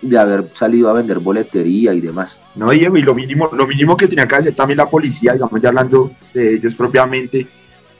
de 0.00 0.18
haber 0.18 0.50
salido 0.54 0.88
a 0.88 0.92
vender 0.92 1.18
boletería 1.18 1.92
y 1.92 2.00
demás. 2.00 2.40
No, 2.54 2.72
y 2.72 2.80
lo 2.80 3.14
mínimo, 3.14 3.50
lo 3.52 3.66
mínimo 3.66 3.96
que 3.96 4.08
tenía 4.08 4.26
que 4.26 4.36
hacer 4.36 4.54
también 4.54 4.78
la 4.78 4.88
policía, 4.88 5.32
digamos 5.32 5.60
ya 5.60 5.68
hablando 5.68 6.10
de 6.32 6.54
ellos 6.54 6.74
propiamente, 6.74 7.46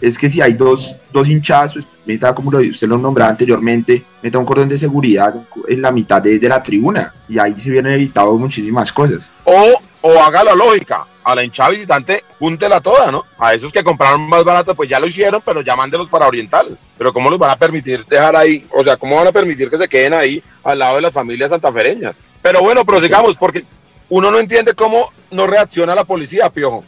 es 0.01 0.17
que 0.17 0.31
si 0.31 0.41
hay 0.41 0.55
dos, 0.55 1.03
dos 1.13 1.29
hinchadas, 1.29 1.75
pues 1.75 1.87
meta, 2.07 2.35
como 2.35 2.53
lo, 2.53 2.59
usted 2.61 2.87
lo 2.87 2.99
nombraba 2.99 3.31
anteriormente, 3.31 4.05
meta 4.23 4.39
un 4.39 4.45
cordón 4.45 4.69
de 4.69 4.79
seguridad 4.79 5.35
en 5.67 5.83
la 5.83 5.91
mitad 5.91 6.23
de, 6.23 6.39
la 6.41 6.63
tribuna 6.63 7.13
y 7.29 7.39
ahí 7.39 7.59
se 7.59 7.71
hubieran 7.71 7.93
evitado 7.93 8.37
muchísimas 8.39 8.93
cosas. 8.93 9.29
O, 9.45 9.55
o 10.01 10.21
haga 10.21 10.45
la 10.45 10.55
lógica, 10.55 11.07
a 11.25 11.35
la 11.35 11.45
hinchada 11.45 11.71
visitante, 11.71 12.23
júntela 12.39 12.81
toda, 12.81 13.11
¿no? 13.11 13.25
A 13.39 13.55
esos 13.55 13.73
que 13.73 13.83
compraron 13.83 14.29
más 14.29 14.45
barato, 14.45 14.75
pues 14.75 14.89
ya 14.89 15.01
lo 15.01 15.07
hicieron, 15.07 15.43
pero 15.45 15.61
ya 15.61 15.77
mándelos 15.77 16.09
para 16.09 16.27
Oriental. 16.27 16.79
Pero 16.97 17.13
¿cómo 17.13 17.31
los 17.31 17.39
van 17.39 17.51
a 17.51 17.57
permitir 17.57 18.05
dejar 18.07 18.37
ahí? 18.37 18.67
O 18.71 18.85
sea, 18.85 18.97
¿cómo 18.97 19.17
van 19.17 19.27
a 19.27 19.33
permitir 19.33 19.71
que 19.71 19.79
se 19.79 19.89
queden 19.89 20.15
ahí 20.15 20.43
al 20.65 20.79
lado 20.79 20.97
de 20.97 21.03
las 21.03 21.13
familias 21.13 21.51
santafereñas? 21.51 22.27
Pero 22.43 22.61
bueno, 22.61 22.85
prosigamos, 22.85 23.37
porque 23.37 23.65
uno 24.09 24.31
no 24.31 24.39
entiende 24.39 24.75
cómo 24.75 25.13
no 25.31 25.47
reacciona 25.47 25.95
la 25.95 26.05
policía, 26.05 26.51
Piojo. 26.51 26.85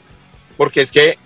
Porque 0.56 0.82
es 0.82 0.90
que 0.90 1.18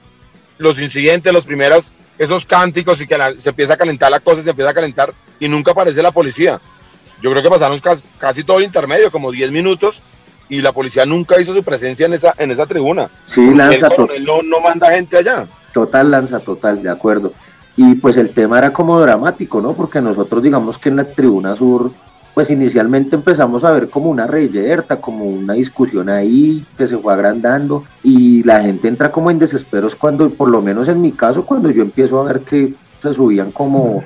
los 0.58 0.78
incidentes, 0.78 1.32
los 1.32 1.44
primeros, 1.44 1.92
esos 2.18 2.46
cánticos 2.46 3.00
y 3.00 3.06
que 3.06 3.16
se 3.36 3.50
empieza 3.50 3.74
a 3.74 3.76
calentar 3.76 4.10
la 4.10 4.20
cosa, 4.20 4.42
se 4.42 4.50
empieza 4.50 4.70
a 4.70 4.74
calentar 4.74 5.12
y 5.38 5.48
nunca 5.48 5.72
aparece 5.72 6.02
la 6.02 6.12
policía. 6.12 6.60
Yo 7.22 7.30
creo 7.30 7.42
que 7.42 7.50
pasaron 7.50 7.80
casi, 8.18 8.44
todo 8.44 8.58
el 8.58 8.64
intermedio, 8.64 9.10
como 9.10 9.30
10 9.30 9.50
minutos, 9.50 10.02
y 10.48 10.60
la 10.60 10.72
policía 10.72 11.06
nunca 11.06 11.40
hizo 11.40 11.54
su 11.54 11.62
presencia 11.62 12.06
en 12.06 12.14
esa, 12.14 12.34
en 12.38 12.50
esa 12.50 12.66
tribuna. 12.66 13.08
Sí, 13.26 13.54
Lanza. 13.54 13.88
no, 14.20 14.42
no 14.42 14.60
manda 14.60 14.90
gente 14.90 15.18
allá. 15.18 15.46
Total, 15.72 16.10
Lanza, 16.10 16.40
total, 16.40 16.82
de 16.82 16.90
acuerdo. 16.90 17.32
Y 17.76 17.96
pues 17.96 18.16
el 18.16 18.30
tema 18.30 18.58
era 18.58 18.72
como 18.72 19.00
dramático, 19.00 19.60
¿no? 19.60 19.72
Porque 19.72 20.00
nosotros 20.00 20.42
digamos 20.42 20.78
que 20.78 20.90
en 20.90 20.96
la 20.96 21.04
tribuna 21.04 21.56
sur 21.56 21.90
pues 22.34 22.50
inicialmente 22.50 23.14
empezamos 23.14 23.64
a 23.64 23.70
ver 23.70 23.88
como 23.88 24.10
una 24.10 24.26
reyerta, 24.26 25.00
como 25.00 25.24
una 25.24 25.54
discusión 25.54 26.08
ahí 26.08 26.66
que 26.76 26.88
se 26.88 26.98
fue 26.98 27.12
agrandando 27.12 27.84
y 28.02 28.42
la 28.42 28.60
gente 28.60 28.88
entra 28.88 29.12
como 29.12 29.30
en 29.30 29.38
desesperos 29.38 29.94
cuando, 29.94 30.28
por 30.30 30.50
lo 30.50 30.60
menos 30.60 30.88
en 30.88 31.00
mi 31.00 31.12
caso, 31.12 31.46
cuando 31.46 31.70
yo 31.70 31.82
empiezo 31.82 32.20
a 32.20 32.24
ver 32.24 32.40
que 32.40 32.74
se 33.00 33.14
subían 33.14 33.52
como, 33.52 34.02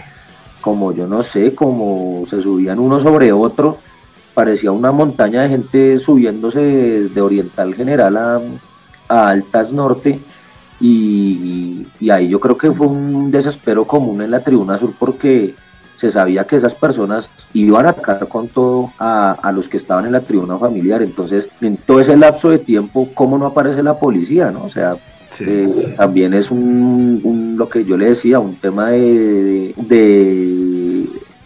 como 0.61 0.92
yo 0.92 1.07
no 1.07 1.23
sé, 1.23 1.54
como 1.54 2.25
se 2.28 2.42
subían 2.42 2.78
uno 2.78 3.00
sobre 3.00 3.33
otro, 3.33 3.78
parecía 4.38 4.71
una 4.71 4.92
montaña 4.92 5.42
de 5.42 5.49
gente 5.49 5.99
subiéndose 5.99 6.61
de, 6.61 7.21
Oriental 7.21 7.75
General 7.75 8.16
a, 8.16 8.40
Altas 9.09 9.73
Norte. 9.73 10.21
y, 10.80 11.85
ahí 12.09 12.28
yo 12.28 12.38
creo 12.38 12.57
que 12.57 12.71
fue 12.71 12.87
un 12.87 13.33
desespero 13.33 13.85
común 13.85 14.23
en 14.23 14.30
la 14.30 14.45
tribuna 14.45 14.78
sur 14.78 14.95
porque 14.97 15.57
se 15.97 16.12
sabía 16.12 16.45
que 16.45 16.54
esas 16.54 16.76
personas 16.76 17.33
iban 17.52 17.87
a 17.87 17.88
atacar 17.88 18.28
con 18.28 18.47
todo 18.47 18.92
a, 19.00 19.50
los 19.52 19.68
que 19.68 19.76
estaban 19.76 20.07
en 20.07 20.12
la 20.12 20.21
tribuna 20.21 20.57
familiar. 20.57 21.02
Entonces, 21.02 21.49
en 21.61 21.76
todo 21.76 21.99
ese 21.99 22.16
lapso 22.16 22.50
de 22.50 22.61
tiempo, 22.61 23.09
¿cómo 23.12 23.37
no 23.38 23.47
aparece 23.47 23.83
la 23.83 23.99
policía? 23.99 24.52
¿no? 24.52 24.62
O 24.62 24.68
sea, 24.68 24.97
eh, 25.40 25.95
también 25.97 26.35
es 26.35 26.52
un, 26.52 27.57
lo 27.59 27.68
que 27.68 27.85
yo 27.85 27.97
le 27.97 28.11
decía, 28.11 28.38
un 28.38 28.54
tema 28.54 28.90
de, 28.90 29.75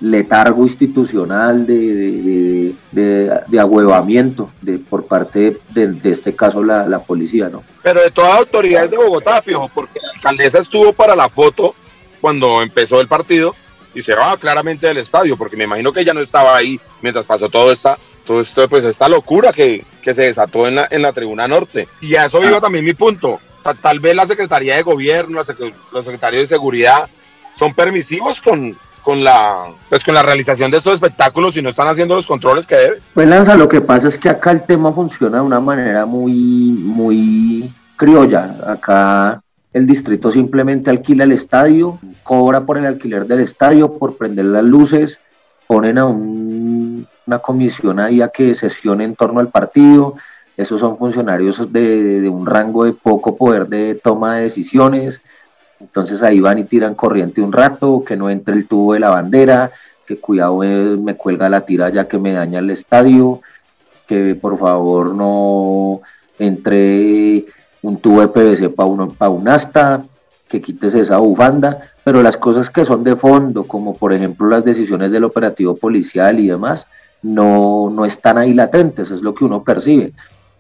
letargo 0.03 0.65
institucional, 0.65 1.65
de, 1.65 2.75
de, 2.91 3.41
de, 3.47 3.61
ahuevamiento 3.61 4.51
de, 4.61 4.79
por 4.79 5.07
parte 5.07 5.59
de, 5.71 5.97
este 6.03 6.35
caso 6.35 6.63
la, 6.63 6.89
la, 6.89 6.99
policía, 6.99 7.49
¿no? 7.49 7.63
Pero 7.85 8.03
de 8.03 8.11
todas 8.11 8.31
las 8.31 8.39
autoridades 8.41 8.91
de 8.91 8.97
Bogotá, 8.97 9.41
Piojo, 9.41 9.71
porque 9.73 10.01
la 10.03 10.11
alcaldesa 10.17 10.59
estuvo 10.59 10.93
para 10.93 11.15
la 11.15 11.29
foto 11.29 11.77
cuando 12.21 12.63
empezó 12.63 13.01
el 13.01 13.07
partido 13.07 13.55
y 13.95 14.03
se 14.03 14.15
va 14.15 14.37
claramente 14.37 14.89
del 14.89 14.99
estadio, 14.99 15.37
porque 15.37 15.57
me 15.57 15.65
imagino 15.65 15.93
que 15.93 16.01
ella 16.01 16.15
no 16.15 16.21
estaba 16.21 16.57
ahí 16.57 16.81
mientras 17.01 17.25
pasó 17.25 17.49
todo 17.49 17.71
esta, 17.71 17.97
todo 18.27 18.41
esto, 18.41 18.69
pues 18.69 18.85
esta 18.85 19.09
locura 19.09 19.53
que, 19.53 19.85
que 20.03 20.15
se 20.15 20.23
desató 20.23 20.67
en 20.67 20.75
la, 20.77 20.89
en 20.91 21.03
la 21.03 21.13
tribuna 21.13 21.47
norte. 21.47 21.87
Y 22.01 22.17
a 22.17 22.25
eso 22.25 22.43
iba 22.43 22.59
ah. 22.59 22.61
también 22.61 22.85
mi 22.85 22.95
punto. 22.95 23.39
Tal, 23.81 24.01
vez 24.01 24.17
la 24.17 24.27
Secretaría 24.27 24.75
de 24.75 24.83
Gobierno, 24.83 25.41
los 25.93 26.05
secretarios 26.05 26.43
de 26.43 26.47
Seguridad 26.49 27.09
son 27.57 27.73
permisivos 27.73 28.43
con, 28.43 28.77
con 29.03 29.23
la 29.25 29.67
pues 29.89 30.05
con 30.05 30.15
la 30.15 30.23
realización 30.23 30.71
de 30.71 30.79
estos 30.79 30.95
espectáculos 30.95 31.57
y 31.57 31.63
no 31.63 31.71
están 31.71 31.89
haciendo 31.89 32.15
los 32.15 32.27
controles 32.27 32.67
que 32.67 32.77
deben. 32.77 32.99
Pues 33.15 33.29
Lanza, 33.29 33.57
lo 33.57 33.69
que 33.69 33.81
pasa 33.81 34.09
es 34.09 34.17
que 34.17 34.29
acá 34.29 34.51
el 34.51 34.63
tema 34.63 34.93
funciona 34.93 35.39
de 35.39 35.45
una 35.45 35.61
manera 35.61 36.07
muy 36.07 36.33
muy 36.33 37.73
criolla. 37.97 38.57
Acá 38.67 39.43
el 39.73 39.87
distrito 39.87 40.31
simplemente 40.31 40.91
alquila 40.91 41.25
el 41.25 41.33
estadio, 41.33 41.99
cobra 42.23 42.65
por 42.65 42.79
el 42.79 42.87
alquiler 42.87 43.27
del 43.27 43.41
estadio, 43.41 43.97
por 43.97 44.17
prender 44.17 44.47
las 44.47 44.65
luces, 44.65 45.21
ponen 45.67 45.99
a 45.99 46.07
una 46.07 47.39
comisión 47.39 47.99
ahí 47.99 48.21
a 48.21 48.29
que 48.29 48.55
sesione 48.55 49.05
en 49.05 49.17
torno 49.17 49.41
al 49.41 49.49
partido. 49.49 50.17
Esos 50.57 50.81
son 50.81 50.99
funcionarios 50.99 51.73
de, 51.73 52.29
un 52.29 52.45
rango 52.45 52.85
de 52.85 52.93
poco 52.93 53.37
poder 53.37 53.67
de 53.69 53.95
toma 53.95 54.37
de 54.37 54.43
decisiones. 54.43 55.23
Entonces 55.83 56.23
ahí 56.23 56.41
van 56.41 56.59
y 56.59 56.65
tiran 56.65 56.95
corriente 56.95 57.43
un 57.43 57.53
rato, 57.53 58.05
que 58.07 58.17
no 58.17 58.31
entre 58.31 58.55
el 58.55 58.67
tubo 58.67 58.95
de 58.95 59.01
la 59.01 59.11
bandera, 59.11 59.73
que 60.07 60.17
cuidado 60.17 60.59
me 60.59 61.17
cuelga 61.17 61.49
la 61.49 61.63
tira 61.63 61.91
ya 61.91 62.07
que 62.07 62.19
me 62.19 62.33
daña 62.33 62.61
el 62.61 62.71
estadio, 62.71 63.41
que 64.07 64.35
por 64.35 64.59
favor 64.59 65.15
no 65.15 66.01
entre 66.39 67.45
un 67.83 67.97
tubo 67.99 68.21
de 68.21 68.29
PVC 68.29 68.71
para 68.71 69.07
pa 69.19 69.29
un 69.29 69.49
asta, 69.49 70.05
que 70.49 70.61
quites 70.61 70.95
esa 70.95 71.19
bufanda, 71.19 71.81
pero 72.05 72.23
las 72.23 72.37
cosas 72.37 72.71
que 72.71 72.85
son 72.85 73.03
de 73.03 73.17
fondo, 73.17 73.65
como 73.65 73.97
por 73.97 74.13
ejemplo 74.13 74.49
las 74.49 74.65
decisiones 74.65 75.11
del 75.11 75.25
operativo 75.25 75.77
policial 75.77 76.39
y 76.39 76.49
demás, 76.49 76.87
no, 77.23 77.91
no 77.91 78.05
están 78.05 78.39
ahí 78.39 78.55
latentes, 78.55 79.11
es 79.11 79.23
lo 79.23 79.35
que 79.35 79.45
uno 79.45 79.65
percibe. 79.65 80.13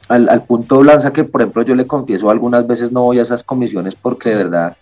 Al, 0.08 0.28
al 0.28 0.44
punto 0.44 0.82
lanza 0.82 1.12
que, 1.12 1.24
por 1.24 1.42
ejemplo, 1.42 1.62
yo 1.62 1.74
le 1.74 1.86
confieso, 1.86 2.28
algunas 2.28 2.66
veces 2.66 2.90
no 2.90 3.02
voy 3.02 3.18
a 3.18 3.22
esas 3.22 3.44
comisiones 3.44 3.94
porque 3.94 4.30
de 4.30 4.36
verdad 4.36 4.76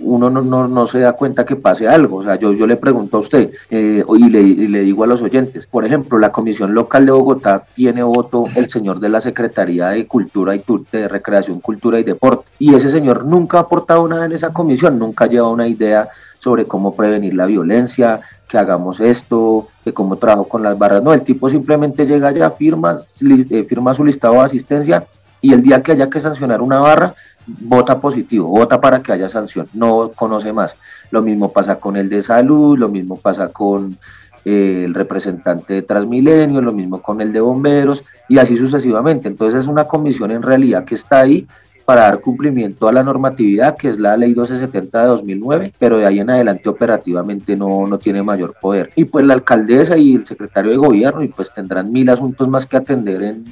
uno 0.00 0.30
no, 0.30 0.42
no, 0.42 0.68
no, 0.68 0.86
se 0.86 1.00
da 1.00 1.12
cuenta 1.12 1.44
que 1.44 1.56
pase 1.56 1.88
algo. 1.88 2.18
O 2.18 2.24
sea, 2.24 2.36
yo, 2.36 2.52
yo 2.52 2.66
le 2.66 2.76
pregunto 2.76 3.16
a 3.16 3.20
usted 3.20 3.50
eh, 3.70 4.04
y, 4.06 4.30
le, 4.30 4.80
digo 4.82 5.04
a 5.04 5.06
los 5.06 5.22
oyentes, 5.22 5.66
por 5.66 5.84
ejemplo, 5.84 6.18
la 6.18 6.32
Comisión 6.32 6.74
Local 6.74 7.06
de 7.06 7.12
Bogotá 7.12 7.64
tiene 7.74 8.02
voto 8.02 8.46
el 8.54 8.68
señor 8.68 9.00
de 9.00 9.08
la 9.08 9.20
Secretaría 9.20 9.88
de 9.88 10.06
Cultura 10.06 10.54
y 10.54 10.62
de 10.92 11.08
Recreación, 11.08 11.60
Cultura 11.60 11.98
y 11.98 12.04
Deporte. 12.04 12.46
Y 12.58 12.74
ese 12.74 12.90
señor 12.90 13.24
nunca 13.24 13.58
ha 13.58 13.62
aportado 13.62 14.06
nada 14.08 14.26
en 14.26 14.32
esa 14.32 14.52
comisión, 14.52 14.98
nunca 14.98 15.24
ha 15.24 15.28
llevado 15.28 15.52
una 15.52 15.66
idea 15.66 16.08
sobre 16.38 16.66
cómo 16.66 16.94
prevenir 16.94 17.34
la 17.34 17.46
violencia, 17.46 18.20
que 18.48 18.58
hagamos 18.58 19.00
esto, 19.00 19.68
de 19.84 19.92
cómo 19.92 20.16
trabajo 20.16 20.48
con 20.48 20.62
las 20.62 20.78
barras. 20.78 21.02
No, 21.02 21.12
el 21.12 21.22
tipo 21.22 21.50
simplemente 21.50 22.06
llega 22.06 22.28
allá, 22.28 22.50
firma, 22.50 22.98
eh, 23.20 23.64
firma 23.64 23.94
su 23.94 24.04
listado 24.04 24.34
de 24.34 24.40
asistencia 24.40 25.06
y 25.40 25.52
el 25.52 25.62
día 25.62 25.82
que 25.82 25.92
haya 25.92 26.10
que 26.10 26.20
sancionar 26.20 26.62
una 26.62 26.80
barra, 26.80 27.14
vota 27.46 28.00
positivo, 28.00 28.48
vota 28.48 28.80
para 28.80 29.02
que 29.02 29.12
haya 29.12 29.28
sanción, 29.28 29.68
no 29.72 30.12
conoce 30.14 30.52
más. 30.52 30.74
Lo 31.10 31.22
mismo 31.22 31.52
pasa 31.52 31.76
con 31.76 31.96
el 31.96 32.08
de 32.08 32.22
salud, 32.22 32.78
lo 32.78 32.88
mismo 32.88 33.16
pasa 33.16 33.48
con 33.48 33.96
eh, 34.44 34.82
el 34.84 34.94
representante 34.94 35.74
de 35.74 35.82
Transmilenio, 35.82 36.60
lo 36.60 36.72
mismo 36.72 37.00
con 37.00 37.20
el 37.20 37.32
de 37.32 37.40
bomberos 37.40 38.04
y 38.28 38.38
así 38.38 38.56
sucesivamente. 38.56 39.28
Entonces 39.28 39.62
es 39.62 39.68
una 39.68 39.84
comisión 39.84 40.30
en 40.30 40.42
realidad 40.42 40.84
que 40.84 40.94
está 40.94 41.20
ahí 41.20 41.46
para 41.84 42.02
dar 42.02 42.20
cumplimiento 42.20 42.86
a 42.86 42.92
la 42.92 43.02
normatividad 43.02 43.74
que 43.74 43.88
es 43.88 43.98
la 43.98 44.14
ley 44.14 44.28
1270 44.28 45.00
de 45.00 45.08
2009, 45.08 45.72
pero 45.78 45.96
de 45.96 46.04
ahí 46.04 46.20
en 46.20 46.28
adelante 46.28 46.68
operativamente 46.68 47.56
no, 47.56 47.86
no 47.86 47.98
tiene 47.98 48.22
mayor 48.22 48.54
poder. 48.60 48.90
Y 48.94 49.06
pues 49.06 49.24
la 49.24 49.32
alcaldesa 49.32 49.96
y 49.96 50.16
el 50.16 50.26
secretario 50.26 50.70
de 50.70 50.76
gobierno 50.76 51.22
y 51.22 51.28
pues 51.28 51.52
tendrán 51.54 51.90
mil 51.90 52.10
asuntos 52.10 52.46
más 52.46 52.66
que 52.66 52.76
atender 52.76 53.22
en, 53.22 53.44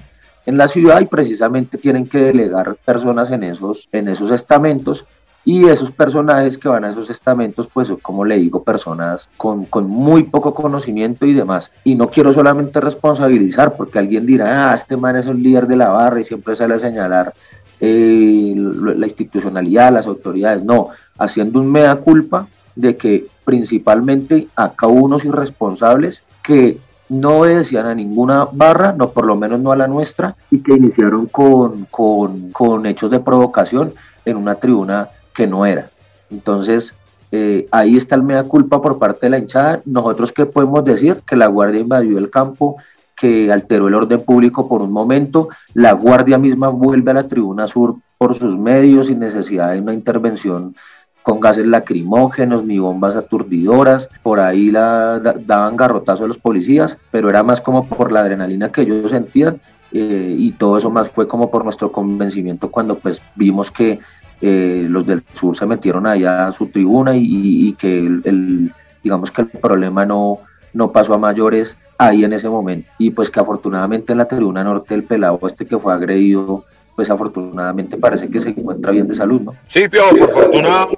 en 0.46 0.56
la 0.56 0.68
ciudad 0.68 1.00
y 1.00 1.06
precisamente 1.06 1.76
tienen 1.76 2.06
que 2.06 2.18
delegar 2.18 2.76
personas 2.84 3.30
en 3.30 3.42
esos, 3.42 3.88
en 3.92 4.08
esos 4.08 4.30
estamentos 4.30 5.04
Y 5.48 5.68
esos 5.68 5.92
personajes 5.92 6.58
que 6.58 6.68
van 6.68 6.84
a 6.84 6.90
esos 6.90 7.08
estamentos, 7.08 7.68
pues 7.72 7.88
como 8.02 8.24
le 8.24 8.36
digo, 8.36 8.64
personas 8.64 9.28
con, 9.36 9.64
con, 9.66 9.88
muy 9.88 10.24
poco 10.24 10.52
conocimiento 10.52 11.24
y 11.24 11.34
demás. 11.34 11.70
Y 11.84 11.94
no 11.94 12.08
quiero 12.08 12.32
solamente 12.32 12.80
responsabilizar, 12.80 13.76
porque 13.76 14.00
alguien 14.00 14.26
dirá, 14.26 14.72
ah, 14.72 14.74
este 14.74 14.96
man 14.96 15.14
es 15.14 15.26
un 15.26 15.40
líder 15.40 15.68
de 15.68 15.76
la 15.76 15.90
barra 15.90 16.18
y 16.18 16.24
siempre 16.24 16.56
sale 16.56 16.74
a 16.74 16.80
señalar 16.80 17.32
eh, 17.78 18.54
la 18.56 19.06
institucionalidad, 19.06 19.92
las 19.92 20.08
autoridades. 20.08 20.64
No, 20.64 20.88
haciendo 21.16 21.60
un 21.60 21.70
mea 21.70 21.94
culpa 21.94 22.48
de 22.74 22.96
que 22.96 23.26
principalmente 23.44 24.48
acá 24.56 24.88
unos 24.88 25.24
irresponsables 25.24 26.24
que 26.42 26.78
no 27.08 27.40
obedecían 27.40 27.86
a 27.86 27.94
ninguna 27.94 28.46
barra, 28.50 28.92
no 28.92 29.10
por 29.10 29.26
lo 29.26 29.36
menos 29.36 29.60
no 29.60 29.72
a 29.72 29.76
la 29.76 29.86
nuestra, 29.86 30.34
y 30.50 30.58
que 30.58 30.74
iniciaron 30.74 31.26
con, 31.26 31.86
con, 31.90 32.50
con 32.50 32.86
hechos 32.86 33.10
de 33.10 33.20
provocación 33.20 33.92
en 34.24 34.36
una 34.36 34.56
tribuna 34.56 35.08
que 35.34 35.46
no 35.46 35.66
era. 35.66 35.88
Entonces, 36.30 36.94
eh, 37.32 37.66
ahí 37.70 37.96
está 37.96 38.14
el 38.14 38.22
mea 38.22 38.44
culpa 38.44 38.80
por 38.80 38.98
parte 38.98 39.26
de 39.26 39.30
la 39.30 39.38
hinchada. 39.38 39.82
Nosotros 39.84 40.32
qué 40.32 40.46
podemos 40.46 40.84
decir? 40.84 41.22
Que 41.26 41.36
la 41.36 41.46
Guardia 41.46 41.80
invadió 41.80 42.18
el 42.18 42.30
campo, 42.30 42.76
que 43.16 43.52
alteró 43.52 43.88
el 43.88 43.94
orden 43.94 44.22
público 44.22 44.68
por 44.68 44.82
un 44.82 44.92
momento. 44.92 45.48
La 45.74 45.92
Guardia 45.92 46.38
misma 46.38 46.68
vuelve 46.68 47.10
a 47.10 47.14
la 47.14 47.28
tribuna 47.28 47.66
sur 47.66 47.96
por 48.18 48.34
sus 48.34 48.56
medios 48.58 49.08
sin 49.08 49.18
necesidad 49.18 49.72
de 49.72 49.80
una 49.80 49.94
intervención 49.94 50.74
con 51.26 51.40
gases 51.40 51.66
lacrimógenos 51.66 52.64
ni 52.64 52.78
bombas 52.78 53.16
aturdidoras, 53.16 54.08
por 54.22 54.38
ahí 54.38 54.70
la, 54.70 55.18
daban 55.18 55.76
garrotazo 55.76 56.22
a 56.22 56.28
los 56.28 56.38
policías, 56.38 56.98
pero 57.10 57.28
era 57.28 57.42
más 57.42 57.60
como 57.60 57.84
por 57.88 58.12
la 58.12 58.20
adrenalina 58.20 58.70
que 58.70 58.82
ellos 58.82 59.10
sentían 59.10 59.60
eh, 59.90 60.36
y 60.38 60.52
todo 60.52 60.78
eso 60.78 60.88
más 60.88 61.08
fue 61.08 61.26
como 61.26 61.50
por 61.50 61.64
nuestro 61.64 61.90
convencimiento 61.90 62.70
cuando 62.70 62.96
pues 62.96 63.20
vimos 63.34 63.72
que 63.72 63.98
eh, 64.40 64.86
los 64.88 65.04
del 65.04 65.24
sur 65.34 65.56
se 65.56 65.66
metieron 65.66 66.06
allá 66.06 66.46
a 66.46 66.52
su 66.52 66.66
tribuna 66.66 67.16
y, 67.16 67.72
que 67.72 67.98
el, 67.98 68.72
digamos 69.02 69.32
que 69.32 69.42
el 69.42 69.48
problema 69.48 70.06
no, 70.06 70.38
no 70.74 70.92
pasó 70.92 71.12
a 71.14 71.18
mayores 71.18 71.76
ahí 71.98 72.22
en 72.22 72.34
ese 72.34 72.48
momento. 72.48 72.88
Y 72.98 73.10
pues 73.10 73.30
que 73.30 73.40
afortunadamente 73.40 74.12
en 74.12 74.18
la 74.18 74.28
tribuna 74.28 74.62
norte 74.62 74.94
el 74.94 75.02
pelado 75.02 75.40
este 75.44 75.66
que 75.66 75.76
fue 75.76 75.92
agredido, 75.92 76.66
pues 76.96 77.10
afortunadamente 77.10 77.98
parece 77.98 78.28
que 78.28 78.40
se 78.40 78.48
encuentra 78.48 78.90
bien 78.90 79.06
de 79.06 79.14
salud, 79.14 79.42
¿no? 79.42 79.54
Sí, 79.68 79.86
pero 79.88 80.08
por 80.08 80.32
fortuna 80.32 80.88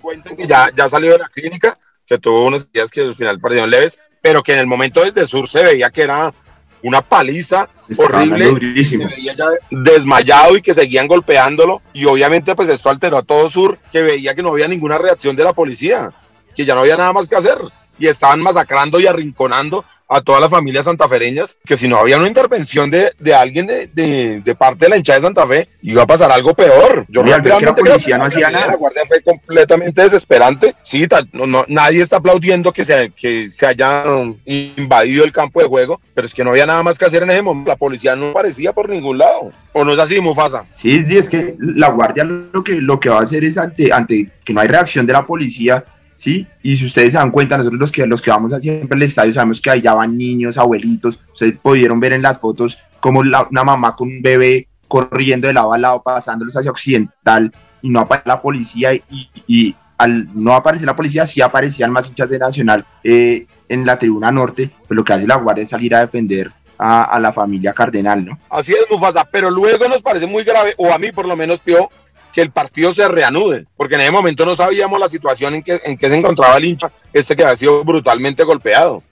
cuentan 0.00 0.36
que 0.36 0.46
ya, 0.46 0.68
ya 0.76 0.88
salió 0.88 1.12
de 1.12 1.18
la 1.18 1.28
clínica, 1.28 1.78
que 2.06 2.18
tuvo 2.18 2.44
unos 2.44 2.70
días 2.70 2.90
que 2.90 3.00
al 3.00 3.16
final 3.16 3.40
perdieron 3.40 3.70
leves, 3.70 3.98
pero 4.20 4.42
que 4.42 4.52
en 4.52 4.58
el 4.58 4.66
momento 4.66 5.02
desde 5.02 5.26
sur 5.26 5.48
se 5.48 5.62
veía 5.62 5.88
que 5.90 6.02
era 6.02 6.34
una 6.82 7.00
paliza 7.00 7.68
horrible, 7.96 8.52
veía 8.52 9.34
ya 9.34 9.46
desmayado 9.70 10.56
y 10.56 10.62
que 10.62 10.74
seguían 10.74 11.08
golpeándolo. 11.08 11.80
Y 11.94 12.04
obviamente 12.04 12.54
pues 12.54 12.68
esto 12.68 12.90
alteró 12.90 13.18
a 13.18 13.22
todo 13.22 13.48
Sur 13.48 13.78
que 13.90 14.02
veía 14.02 14.34
que 14.34 14.42
no 14.42 14.50
había 14.50 14.68
ninguna 14.68 14.98
reacción 14.98 15.34
de 15.34 15.44
la 15.44 15.54
policía, 15.54 16.10
que 16.54 16.64
ya 16.64 16.74
no 16.74 16.80
había 16.82 16.96
nada 16.96 17.12
más 17.12 17.28
que 17.28 17.36
hacer 17.36 17.58
y 17.98 18.06
estaban 18.06 18.40
masacrando 18.40 19.00
y 19.00 19.06
arrinconando 19.06 19.84
a 20.08 20.20
todas 20.20 20.40
las 20.40 20.50
familias 20.50 20.84
santafereñas, 20.84 21.58
que 21.64 21.76
si 21.76 21.88
no 21.88 21.96
había 21.96 22.18
una 22.18 22.28
intervención 22.28 22.90
de, 22.90 23.12
de 23.18 23.34
alguien 23.34 23.66
de, 23.66 23.86
de, 23.86 24.40
de, 24.40 24.54
parte 24.54 24.84
de 24.84 24.90
la 24.90 24.96
hinchada 24.98 25.18
de 25.18 25.26
Santa 25.26 25.46
Fe, 25.46 25.68
iba 25.80 26.02
a 26.02 26.06
pasar 26.06 26.30
algo 26.30 26.52
peor. 26.52 27.06
Yo 27.08 27.22
realmente 27.22 27.58
que 27.58 27.64
la 27.64 27.74
policía 27.74 28.18
no 28.18 28.26
hacía 28.26 28.50
nada. 28.50 28.66
La 28.68 28.76
guardia 28.76 29.02
fue 29.08 29.22
completamente 29.22 30.02
desesperante. 30.02 30.74
Sí, 30.82 31.06
no, 31.32 31.46
no, 31.46 31.64
nadie 31.66 32.02
está 32.02 32.16
aplaudiendo 32.16 32.72
que 32.72 32.84
se, 32.84 33.10
que 33.16 33.48
se 33.48 33.64
haya 33.64 34.04
invadido 34.44 35.24
el 35.24 35.32
campo 35.32 35.60
de 35.60 35.66
juego, 35.66 36.00
pero 36.12 36.26
es 36.26 36.34
que 36.34 36.44
no 36.44 36.50
había 36.50 36.66
nada 36.66 36.82
más 36.82 36.98
que 36.98 37.06
hacer 37.06 37.22
en 37.22 37.30
ese 37.30 37.40
momento. 37.40 37.70
La 37.70 37.76
policía 37.76 38.14
no 38.14 38.30
aparecía 38.30 38.74
por 38.74 38.90
ningún 38.90 39.16
lado. 39.16 39.50
¿O 39.72 39.82
no 39.82 39.94
es 39.94 39.98
así, 39.98 40.20
Mufasa? 40.20 40.66
Sí, 40.72 41.02
sí, 41.04 41.16
es 41.16 41.30
que 41.30 41.54
la 41.58 41.88
guardia 41.88 42.24
lo 42.24 42.62
que, 42.62 42.74
lo 42.74 43.00
que 43.00 43.08
va 43.08 43.20
a 43.20 43.22
hacer 43.22 43.44
es 43.44 43.56
ante, 43.56 43.90
ante 43.90 44.28
que 44.44 44.52
no 44.52 44.60
hay 44.60 44.68
reacción 44.68 45.06
de 45.06 45.14
la 45.14 45.24
policía, 45.24 45.84
¿sí? 46.22 46.46
Y 46.62 46.76
si 46.76 46.86
ustedes 46.86 47.14
se 47.14 47.18
dan 47.18 47.32
cuenta, 47.32 47.58
nosotros 47.58 47.80
los 47.80 47.90
que, 47.90 48.06
los 48.06 48.22
que 48.22 48.30
vamos 48.30 48.52
siempre 48.60 48.96
al 48.96 49.02
estadio 49.02 49.32
sabemos 49.32 49.60
que 49.60 49.70
allá 49.70 49.92
van 49.92 50.16
niños, 50.16 50.56
abuelitos, 50.56 51.18
ustedes 51.32 51.58
pudieron 51.60 51.98
ver 51.98 52.12
en 52.12 52.22
las 52.22 52.38
fotos 52.38 52.78
como 53.00 53.18
una 53.18 53.64
mamá 53.64 53.96
con 53.96 54.06
un 54.06 54.22
bebé 54.22 54.68
corriendo 54.86 55.48
de 55.48 55.52
lado 55.52 55.72
a 55.72 55.78
lado, 55.78 56.00
pasándolos 56.00 56.56
hacia 56.56 56.70
occidental, 56.70 57.50
y 57.80 57.90
no 57.90 57.98
aparece 57.98 58.28
la 58.28 58.40
policía, 58.40 58.92
y, 58.94 59.74
al 59.98 60.28
no 60.32 60.54
aparecer 60.54 60.86
la 60.86 60.94
policía, 60.94 61.26
sí 61.26 61.40
aparecían 61.40 61.90
más 61.90 62.06
hinchas 62.06 62.28
de 62.28 62.38
Nacional 62.38 62.84
eh, 63.02 63.46
en 63.68 63.84
la 63.84 63.98
tribuna 63.98 64.30
norte, 64.30 64.70
pues 64.86 64.96
lo 64.96 65.04
que 65.04 65.14
hace 65.14 65.26
la 65.26 65.36
Guardia 65.36 65.62
es 65.62 65.70
salir 65.70 65.92
a 65.92 66.00
defender 66.00 66.52
a, 66.78 67.02
a, 67.02 67.18
la 67.18 67.32
familia 67.32 67.72
Cardenal, 67.72 68.24
¿no? 68.24 68.38
Así 68.48 68.72
es, 68.72 68.86
Mufasa, 68.90 69.24
pero 69.24 69.50
luego 69.50 69.88
nos 69.88 70.02
parece 70.02 70.26
muy 70.26 70.44
grave, 70.44 70.74
o 70.76 70.92
a 70.92 70.98
mí 70.98 71.10
por 71.10 71.26
lo 71.26 71.36
menos, 71.36 71.60
Pio, 71.60 71.88
que 72.32 72.40
el 72.40 72.50
partido 72.50 72.92
se 72.92 73.06
reanude, 73.08 73.66
porque 73.76 73.94
en 73.94 74.02
ese 74.02 74.10
momento 74.10 74.46
no 74.46 74.56
sabíamos 74.56 74.98
la 74.98 75.08
situación 75.08 75.54
en 75.54 75.62
que, 75.62 75.80
en 75.84 75.98
se 75.98 76.14
encontraba 76.14 76.56
el 76.56 76.64
hincha, 76.64 76.90
este 77.12 77.36
que 77.36 77.42
había 77.42 77.56
sido 77.56 77.84
brutalmente 77.84 78.42
golpeado. 78.44 79.02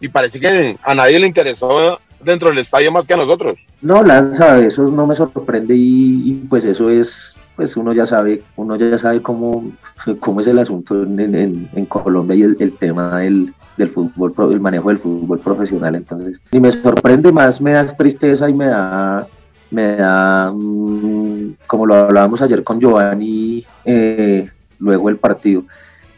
Y 0.00 0.08
parece 0.08 0.38
que 0.38 0.78
a 0.82 0.94
nadie 0.94 1.18
le 1.18 1.26
interesó 1.26 1.98
dentro 2.20 2.48
del 2.48 2.58
estadio 2.58 2.92
más 2.92 3.06
que 3.06 3.14
a 3.14 3.16
nosotros. 3.16 3.58
No, 3.80 4.02
Lanza, 4.02 4.60
eso 4.60 4.82
no 4.84 5.06
me 5.06 5.14
sorprende 5.14 5.74
y, 5.76 6.46
pues 6.48 6.64
eso 6.64 6.90
es, 6.90 7.36
pues 7.56 7.76
uno 7.76 7.92
ya 7.92 8.06
sabe, 8.06 8.42
uno 8.56 8.76
ya 8.76 8.98
sabe 8.98 9.22
cómo, 9.22 9.72
cómo 10.20 10.40
es 10.40 10.46
el 10.46 10.58
asunto 10.58 11.02
en, 11.02 11.68
en, 11.74 11.86
Colombia 11.86 12.36
y 12.36 12.42
el, 12.42 12.76
tema 12.76 13.18
del, 13.18 13.52
del 13.76 13.88
fútbol, 13.88 14.34
el 14.52 14.60
manejo 14.60 14.88
del 14.90 14.98
fútbol 14.98 15.40
profesional. 15.40 15.94
Entonces, 15.94 16.40
y 16.52 16.60
me 16.60 16.70
sorprende 16.70 17.32
más, 17.32 17.60
me 17.60 17.72
da 17.72 17.86
tristeza 17.86 18.48
y 18.48 18.54
me 18.54 18.66
da 18.66 19.26
me 19.70 19.96
da, 19.96 20.50
mm, 20.52 21.56
como 21.66 21.86
lo 21.86 21.94
hablábamos 21.94 22.40
ayer 22.42 22.62
con 22.64 22.80
Giovanni, 22.80 23.64
eh, 23.84 24.48
luego 24.78 25.08
el 25.08 25.16
partido, 25.16 25.64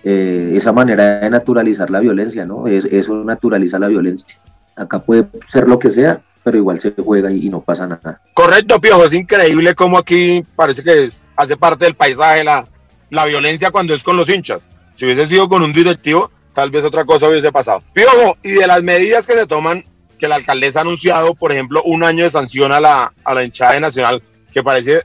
eh, 0.05 0.53
esa 0.55 0.73
manera 0.73 1.21
de 1.21 1.31
naturalizar 1.31 1.91
la 1.91 2.01
violencia, 2.01 2.45
¿no? 2.45 2.67
eso 2.67 3.25
naturaliza 3.25 3.79
la 3.79 3.89
violencia. 3.89 4.39
Acá 4.77 5.01
puede 5.01 5.27
ser 5.49 5.69
lo 5.69 5.79
que 5.79 5.91
sea, 5.91 6.21
pero 6.43 6.57
igual 6.57 6.81
se 6.81 6.93
juega 6.93 7.31
y, 7.31 7.49
no 7.51 7.61
pasa 7.61 7.87
nada. 7.87 8.21
Correcto, 8.35 8.81
Piojo, 8.81 9.05
es 9.05 9.13
increíble 9.13 9.75
cómo 9.75 9.99
aquí 9.99 10.45
parece 10.57 10.83
que 10.83 11.05
es, 11.05 11.29
hace 11.37 11.57
parte 11.57 11.85
del 11.85 11.95
paisaje 11.95 12.45
la, 12.45 12.65
la 13.11 13.27
violencia 13.27 13.71
cuando 13.71 13.93
es 13.95 14.03
con 14.03 14.17
los 14.17 14.29
hinchas. 14.29 14.71
Si 14.95 15.05
hubiese 15.05 15.27
sido 15.27 15.49
con 15.49 15.63
un 15.63 15.73
directivo, 15.73 16.31
tal 16.55 16.71
vez 16.71 16.85
otra 16.85 17.05
cosa 17.05 17.29
hubiese 17.29 17.53
pasado. 17.53 17.83
Piojo, 17.93 18.37
y 18.43 18.53
de 18.53 18.67
las 18.67 18.83
medidas 18.83 19.27
que 19.27 19.35
se 19.35 19.47
toman 19.47 19.85
que 20.21 20.29
la 20.29 20.37
alcaldesa 20.37 20.81
ha 20.81 20.83
anunciado, 20.83 21.35
por 21.35 21.51
ejemplo, 21.51 21.83
un 21.85 22.05
año 22.05 22.23
de 22.23 22.31
sanción 22.31 22.71
a 22.71 22.79
la, 22.79 23.13
a 23.25 23.35
la 23.35 23.43
hinchada 23.43 23.73
de 23.73 23.81
Nacional, 23.81 24.23
que 24.53 24.63
parece 24.63 25.03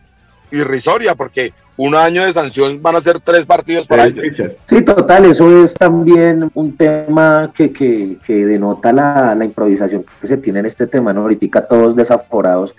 irrisoria, 0.51 1.15
porque 1.15 1.53
un 1.77 1.95
año 1.95 2.23
de 2.23 2.33
sanción 2.33 2.81
van 2.81 2.95
a 2.95 3.01
ser 3.01 3.19
tres 3.19 3.45
partidos 3.45 3.87
para 3.87 4.05
ellos. 4.05 4.57
Sí, 4.65 4.81
total, 4.81 5.25
eso 5.25 5.63
es 5.63 5.73
también 5.73 6.51
un 6.53 6.77
tema 6.77 7.51
que, 7.55 7.71
que, 7.71 8.17
que 8.25 8.45
denota 8.45 8.93
la, 8.93 9.33
la, 9.35 9.45
improvisación 9.45 10.05
que 10.21 10.27
se 10.27 10.37
tiene 10.37 10.59
en 10.59 10.67
este 10.67 10.87
tema, 10.87 11.11
¿no? 11.11 11.21
Ahorita 11.21 11.67
todos 11.67 11.95
desaforados 11.95 12.75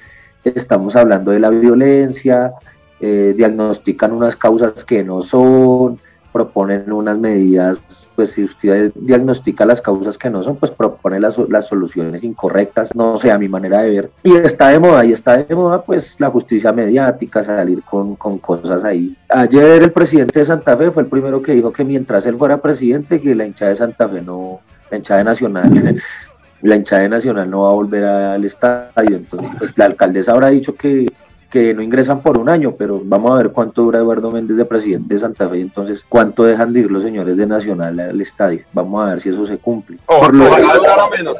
estamos 0.55 0.95
hablando 0.97 1.31
de 1.31 1.41
la 1.41 1.51
violencia, 1.51 2.53
eh, 3.01 3.35
diagnostican 3.37 4.13
unas 4.13 4.37
causas 4.37 4.85
que 4.85 5.03
no 5.03 5.23
son, 5.23 5.99
proponen 6.33 6.93
unas 6.93 7.19
medidas, 7.19 8.07
pues 8.15 8.33
si 8.33 8.45
usted 8.45 8.93
diagnostica 8.95 9.65
las 9.65 9.81
causas 9.81 10.19
que 10.19 10.31
no 10.31 10.43
son, 10.43 10.57
pues 10.57 10.71
propone 10.71 11.21
las, 11.21 11.39
las 11.49 11.69
soluciones 11.69 12.25
incorrectas, 12.25 12.95
no 12.95 13.17
sé, 13.17 13.31
a 13.31 13.39
mi 13.39 13.49
manera 13.49 13.83
de 13.83 13.91
ver. 13.91 14.11
Y 14.23 14.35
está 14.37 14.69
de 14.69 14.79
moda, 14.79 15.05
y 15.05 15.13
está 15.13 15.39
de 15.39 15.55
moda 15.55 15.83
pues 15.83 16.21
la 16.21 16.31
justicia 16.31 16.73
mediática, 16.73 17.43
salir 17.43 17.83
con, 17.83 18.17
con 18.17 18.39
cosas 18.39 18.85
ahí. 18.85 19.17
Ayer 19.29 19.83
el 19.83 19.93
presidente 19.93 20.39
de 20.39 20.45
Santa 20.45 20.77
Fe 20.77 20.91
fue 20.91 21.03
el 21.03 21.09
primero 21.09 21.43
que 21.43 21.53
dijo 21.53 21.73
que 21.73 21.85
mientras 21.85 22.27
él 22.27 22.37
fuera 22.37 22.61
presidente, 22.61 23.21
que 23.21 23.35
la 23.35 23.47
hinchada 23.47 23.71
de 23.71 23.77
Santa 23.77 24.09
Fe 24.09 24.23
no, 24.23 24.61
la 24.91 24.99
hinchada 24.99 25.25
Nacional, 25.25 26.03
la 26.63 26.77
hinchada 26.77 27.09
Nacional 27.09 27.51
no 27.51 27.63
va 27.63 27.71
a 27.71 27.75
volver 27.75 28.05
al 28.05 28.45
estadio. 28.45 29.17
Entonces, 29.17 29.51
pues 29.59 29.73
la 29.77 29.87
alcaldesa 29.87 30.33
habrá 30.33 30.49
dicho 30.49 30.75
que 30.75 31.07
que 31.51 31.75
no 31.75 31.83
ingresan 31.83 32.23
por 32.23 32.39
un 32.39 32.49
año, 32.49 32.75
pero 32.77 33.01
vamos 33.05 33.33
a 33.33 33.43
ver 33.43 33.51
cuánto 33.51 33.83
dura 33.83 33.99
Eduardo 33.99 34.31
Méndez 34.31 34.57
de 34.57 34.65
presidente 34.65 35.15
de 35.15 35.21
Santa 35.21 35.49
Fe, 35.49 35.61
entonces 35.61 36.05
cuánto 36.09 36.45
dejan 36.45 36.73
de 36.73 36.81
ir 36.81 36.91
los 36.91 37.03
señores 37.03 37.37
de 37.37 37.47
Nacional 37.47 37.99
al 37.99 38.21
estadio. 38.21 38.61
Vamos 38.73 39.03
a 39.03 39.11
ver 39.11 39.21
si 39.21 39.29
eso 39.29 39.47
se 39.47 39.59
cumple. 39.59 39.99
por 40.07 40.35
lo 40.35 40.47
ojalá 40.47 41.09
menos, 41.17 41.39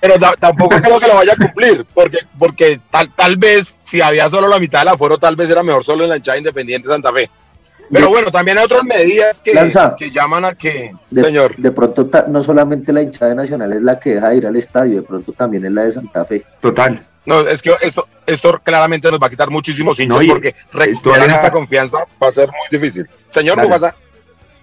pero, 0.00 0.14
tampoco 0.38 0.76
creo 0.80 0.98
que 0.98 1.08
lo 1.08 1.14
vaya 1.14 1.32
a 1.32 1.36
cumplir, 1.36 1.86
porque, 1.94 2.18
porque 2.38 2.80
tal, 2.90 3.10
tal 3.14 3.36
vez 3.36 3.66
si 3.66 4.00
había 4.00 4.28
solo 4.28 4.48
la 4.48 4.58
mitad 4.58 4.80
del 4.80 4.88
aforo, 4.88 5.18
tal 5.18 5.36
vez 5.36 5.50
era 5.50 5.62
mejor 5.62 5.84
solo 5.84 6.04
en 6.04 6.10
la 6.10 6.16
hinchada 6.16 6.38
independiente 6.38 6.88
de 6.88 6.94
Santa 6.94 7.12
Fe. 7.12 7.30
Pero 7.90 8.08
bueno, 8.08 8.30
también 8.30 8.56
hay 8.56 8.64
otras 8.64 8.84
medidas 8.84 9.42
que, 9.42 9.52
que 9.98 10.10
llaman 10.10 10.46
a 10.46 10.54
que, 10.54 10.92
señor. 11.12 11.56
De 11.56 11.70
pronto, 11.72 12.08
no 12.28 12.42
solamente 12.42 12.90
la 12.90 13.02
hinchada 13.02 13.30
de 13.30 13.34
Nacional 13.36 13.72
es 13.72 13.82
la 13.82 14.00
que 14.00 14.14
deja 14.14 14.30
de 14.30 14.36
ir 14.36 14.46
al 14.46 14.56
estadio, 14.56 14.96
de 14.96 15.02
pronto 15.02 15.32
también 15.32 15.66
es 15.66 15.72
la 15.72 15.82
de 15.82 15.92
Santa 15.92 16.24
Fe. 16.24 16.42
Total. 16.60 17.04
No, 17.24 17.40
es 17.40 17.62
que 17.62 17.72
esto, 17.80 18.04
esto 18.26 18.60
claramente 18.62 19.10
nos 19.10 19.20
va 19.20 19.28
a 19.28 19.30
quitar 19.30 19.48
muchísimos 19.50 19.98
hinchas 20.00 20.24
porque 20.26 20.54
recuperar 20.72 21.30
esta 21.30 21.50
confianza 21.50 21.98
va 22.20 22.28
a 22.28 22.32
ser 22.32 22.48
muy 22.48 22.66
difícil. 22.70 23.06
Señor, 23.28 23.60
¿qué 23.60 23.68
pasa? 23.68 23.94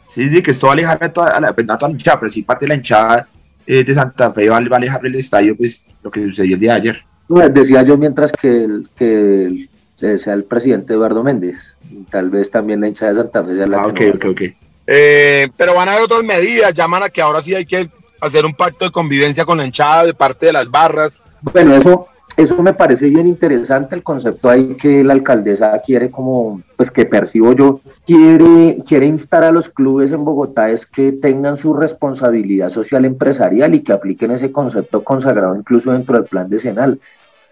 Sí, 0.10 0.28
sí, 0.30 0.42
que 0.42 0.52
esto 0.52 0.68
va 0.68 0.72
a 0.72 0.74
alejar 0.74 1.04
a 1.04 1.14
toda, 1.14 1.40
la, 1.40 1.54
pues, 1.54 1.70
a 1.70 1.78
toda 1.78 1.90
la 1.90 1.94
hinchada, 1.94 2.20
pero 2.20 2.32
sí 2.32 2.42
parte 2.42 2.66
de 2.66 2.70
la 2.70 2.76
hinchada 2.76 3.28
eh, 3.66 3.84
de 3.84 3.94
Santa 3.94 4.32
Fe 4.32 4.50
va, 4.50 4.58
a 4.58 4.60
alejar 4.60 5.06
el 5.06 5.16
estadio, 5.16 5.56
pues 5.56 5.94
lo 6.02 6.10
que 6.10 6.26
sucedió 6.26 6.56
el 6.56 6.60
día 6.60 6.74
de 6.74 6.80
ayer. 6.80 7.06
decía 7.52 7.84
yo 7.84 7.98
mientras 7.98 8.32
que, 8.32 8.64
el, 8.64 8.90
que 8.98 9.70
sea 9.96 10.34
el 10.34 10.44
presidente 10.44 10.94
Eduardo 10.94 11.24
Méndez. 11.24 11.78
Tal 12.10 12.30
vez 12.30 12.50
también 12.50 12.82
la 12.82 12.88
hinchada 12.88 13.14
de 13.14 13.18
Santa 13.20 13.44
Fe 13.44 13.56
sea 13.56 13.68
la 13.68 13.82
ah, 13.82 13.94
que 13.94 14.10
ok, 14.10 14.26
ok. 14.32 14.42
Eh, 14.88 15.50
pero 15.56 15.76
van 15.76 15.88
a 15.88 15.92
haber 15.92 16.06
otras 16.06 16.24
medidas, 16.24 16.74
llaman 16.74 17.04
a 17.04 17.10
que 17.10 17.22
ahora 17.22 17.42
sí 17.42 17.54
hay 17.54 17.66
que 17.66 17.90
hacer 18.20 18.46
un 18.46 18.56
pacto 18.56 18.86
de 18.86 18.92
convivencia 18.92 19.46
con 19.46 19.60
la 19.60 19.66
hinchada 19.66 20.06
de 20.06 20.14
parte 20.16 20.48
de 20.48 20.54
las 20.54 20.70
barras. 20.70 21.22
Bueno, 21.42 21.76
eso, 21.76 22.08
eso 22.42 22.62
me 22.64 22.74
parece 22.74 23.10
bien 23.10 23.28
interesante, 23.28 23.96
el 23.96 24.04
concepto 24.04 24.50
ahí 24.50 24.76
que 24.76 25.04
la 25.04 25.14
alcaldesa 25.14 25.80
quiere 25.86 26.10
como, 26.10 26.62
pues 26.78 26.90
que 26.90 27.06
percibo 27.06 27.54
yo, 27.54 27.82
quiere, 28.06 28.78
quiere 28.88 29.08
instar 29.08 29.44
a 29.44 29.52
los 29.52 29.68
clubes 29.70 30.14
en 30.14 30.24
Bogotá 30.24 30.70
es 30.70 30.86
que 30.86 31.12
tengan 31.12 31.58
su 31.58 31.74
responsabilidad 31.74 32.70
social 32.70 33.04
empresarial 33.04 33.76
y 33.76 33.82
que 33.82 33.92
apliquen 33.92 34.32
ese 34.32 34.54
concepto 34.54 35.04
consagrado 35.04 35.56
incluso 35.56 35.92
dentro 35.92 36.16
del 36.16 36.26
plan 36.26 36.50
decenal 36.50 37.00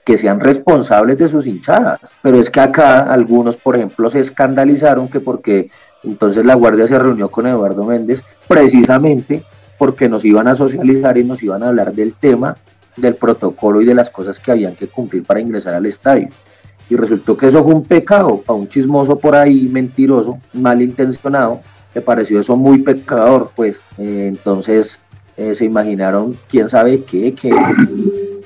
que 0.06 0.17
sean 0.17 0.39
responsables 0.39 1.17
de 1.17 1.28
sus 1.28 1.47
hinchadas. 1.47 2.00
Pero 2.21 2.39
es 2.39 2.50
que 2.50 2.62
acá 2.62 3.12
algunos, 3.12 3.58
por 3.58 3.76
ejemplo, 3.76 4.10
se 4.10 4.21
escandalizaron 4.21 5.10
que 5.10 5.19
porque 5.19 5.69
entonces 6.02 6.45
la 6.45 6.56
Guardia 6.56 6.88
se 6.88 6.97
reunió 6.97 7.30
con 7.30 7.45
Eduardo 7.45 7.84
Méndez 7.84 8.23
precisamente 8.47 9.43
porque 9.78 10.08
nos 10.08 10.23
iban 10.23 10.47
a 10.47 10.56
socializar 10.56 11.17
y 11.17 11.26
nos 11.26 11.43
iban 11.43 11.62
a 11.62 11.67
hablar 11.67 11.93
del 11.93 12.13
tema, 12.13 12.56
del 12.97 13.15
protocolo 13.15 13.81
y 13.81 13.86
de 13.86 13.95
las 13.95 14.10
cosas 14.10 14.39
que 14.39 14.51
habían 14.51 14.75
que 14.75 14.88
cumplir 14.88 15.23
para 15.23 15.39
ingresar 15.39 15.73
al 15.75 15.86
estadio. 15.86 16.29
Y 16.89 16.95
resultó 16.95 17.38
que 17.38 17.47
eso 17.47 17.63
fue 17.63 17.73
un 17.73 17.83
pecado 17.83 18.41
para 18.45 18.60
un 18.60 18.67
chismoso 18.67 19.17
por 19.17 19.36
ahí, 19.36 19.69
mentiroso, 19.71 20.39
malintencionado, 20.53 21.62
le 21.93 22.01
pareció 22.01 22.39
eso 22.39 22.55
muy 22.55 22.79
pecador, 22.79 23.51
pues 23.55 23.77
eh, 23.97 24.25
entonces 24.27 24.99
eh, 25.36 25.55
se 25.55 25.65
imaginaron 25.65 26.38
quién 26.49 26.69
sabe 26.69 27.03
qué, 27.03 27.33
que 27.33 27.53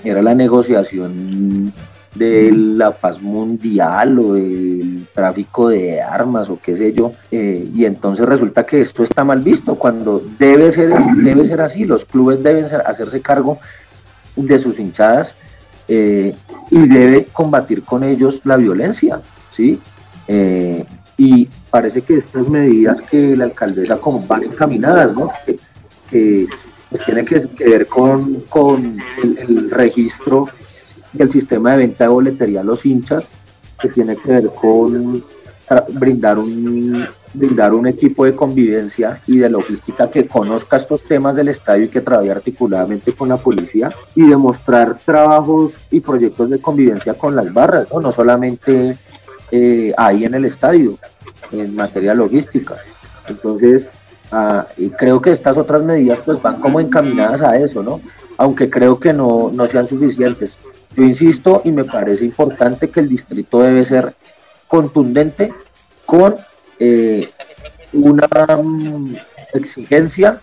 era 0.03 0.21
la 0.21 0.33
negociación 0.33 1.73
de 2.15 2.51
la 2.51 2.91
paz 2.91 3.21
mundial 3.21 4.19
o 4.19 4.33
del 4.33 5.05
tráfico 5.13 5.69
de 5.69 6.01
armas 6.01 6.49
o 6.49 6.59
qué 6.61 6.75
sé 6.75 6.93
yo, 6.93 7.13
eh, 7.31 7.69
y 7.73 7.85
entonces 7.85 8.25
resulta 8.25 8.65
que 8.65 8.81
esto 8.81 9.03
está 9.03 9.23
mal 9.23 9.39
visto 9.39 9.75
cuando 9.75 10.21
debe 10.37 10.71
ser, 10.71 10.93
debe 11.17 11.45
ser 11.45 11.61
así, 11.61 11.85
los 11.85 12.05
clubes 12.05 12.43
deben 12.43 12.65
hacerse 12.65 13.21
cargo 13.21 13.59
de 14.35 14.59
sus 14.59 14.79
hinchadas 14.79 15.35
eh, 15.87 16.35
y 16.69 16.87
debe 16.87 17.25
combatir 17.25 17.83
con 17.83 18.03
ellos 18.03 18.41
la 18.45 18.57
violencia, 18.57 19.21
¿sí? 19.51 19.79
Eh, 20.27 20.85
y 21.17 21.49
parece 21.69 22.01
que 22.01 22.15
estas 22.15 22.47
medidas 22.47 23.01
que 23.01 23.35
la 23.35 23.45
alcaldesa 23.45 23.97
como 23.97 24.25
van 24.25 24.43
encaminadas, 24.43 25.13
¿no? 25.13 25.29
Que, 26.09 26.47
pues 26.89 27.05
tiene 27.05 27.25
que, 27.25 27.47
ver 27.59 27.87
con, 27.87 28.43
el 29.37 29.71
registro 29.71 30.47
el 31.17 31.29
sistema 31.29 31.71
de 31.71 31.77
venta 31.77 32.05
de 32.05 32.09
boletería 32.09 32.61
a 32.61 32.63
los 32.63 32.85
hinchas, 32.85 33.25
que 33.81 33.89
tiene 33.89 34.15
que 34.15 34.31
ver 34.31 34.49
con 34.49 35.23
brindar 35.93 36.37
un, 36.37 37.07
brindar 37.33 37.73
un 37.73 37.87
equipo 37.87 38.25
de 38.25 38.35
convivencia 38.35 39.21
y 39.27 39.37
de 39.37 39.49
logística 39.49 40.09
que 40.09 40.27
conozca 40.27 40.77
estos 40.77 41.03
temas 41.03 41.35
del 41.35 41.47
estadio 41.47 41.85
y 41.85 41.89
que 41.89 42.01
trabaje 42.01 42.31
articuladamente 42.31 43.13
con 43.13 43.29
la 43.29 43.37
policía 43.37 43.91
y 44.15 44.27
demostrar 44.27 44.97
trabajos 45.05 45.87
y 45.91 45.99
proyectos 46.01 46.49
de 46.49 46.59
convivencia 46.59 47.13
con 47.13 47.35
las 47.35 47.51
barras, 47.53 47.87
no, 47.91 48.01
no 48.01 48.11
solamente 48.11 48.97
eh, 49.51 49.93
ahí 49.97 50.25
en 50.25 50.33
el 50.33 50.45
estadio, 50.45 50.97
en 51.51 51.75
materia 51.75 52.13
logística. 52.13 52.75
Entonces, 53.27 53.91
ah, 54.31 54.67
creo 54.97 55.21
que 55.21 55.31
estas 55.31 55.57
otras 55.57 55.83
medidas 55.83 56.19
pues 56.25 56.41
van 56.41 56.59
como 56.59 56.79
encaminadas 56.79 57.41
a 57.41 57.57
eso, 57.57 57.81
¿no? 57.83 58.01
Aunque 58.37 58.69
creo 58.69 58.99
que 58.99 59.13
no, 59.13 59.51
no 59.53 59.67
sean 59.67 59.85
suficientes. 59.85 60.57
Yo 60.95 61.03
insisto 61.03 61.61
y 61.63 61.71
me 61.71 61.85
parece 61.85 62.25
importante 62.25 62.89
que 62.89 62.99
el 62.99 63.07
distrito 63.07 63.61
debe 63.61 63.85
ser 63.85 64.13
contundente 64.71 65.53
con 66.05 66.37
eh, 66.79 67.29
una 67.91 68.27
mm, 68.55 69.15
exigencia 69.53 70.39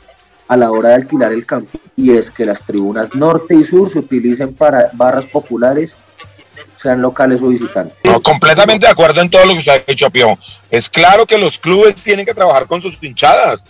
a 0.47 0.57
la 0.59 0.71
hora 0.71 0.91
de 0.91 0.97
alquilar 0.97 1.33
el 1.33 1.47
campo 1.47 1.79
y 1.97 2.14
es 2.14 2.31
que 2.31 2.45
las 2.45 2.61
tribunas 2.61 3.14
norte 3.14 3.55
y 3.55 3.64
sur 3.64 3.88
se 3.88 4.01
utilicen 4.01 4.53
para 4.53 4.91
barras 4.93 5.25
populares 5.25 5.95
sean 6.77 7.01
locales 7.01 7.41
o 7.41 7.49
visitantes. 7.49 7.97
Completamente 8.23 8.85
de 8.85 8.93
acuerdo 8.93 9.23
en 9.23 9.31
todo 9.31 9.47
lo 9.47 9.53
que 9.53 9.59
usted 9.61 9.73
ha 9.73 9.91
dicho, 9.91 10.11
Pío. 10.11 10.38
Es 10.71 10.91
claro 10.91 11.25
que 11.25 11.38
los 11.38 11.59
clubes 11.59 11.95
tienen 11.95 12.27
que 12.27 12.35
trabajar 12.35 12.67
con 12.67 12.83
sus 12.83 13.03
hinchadas 13.03 13.67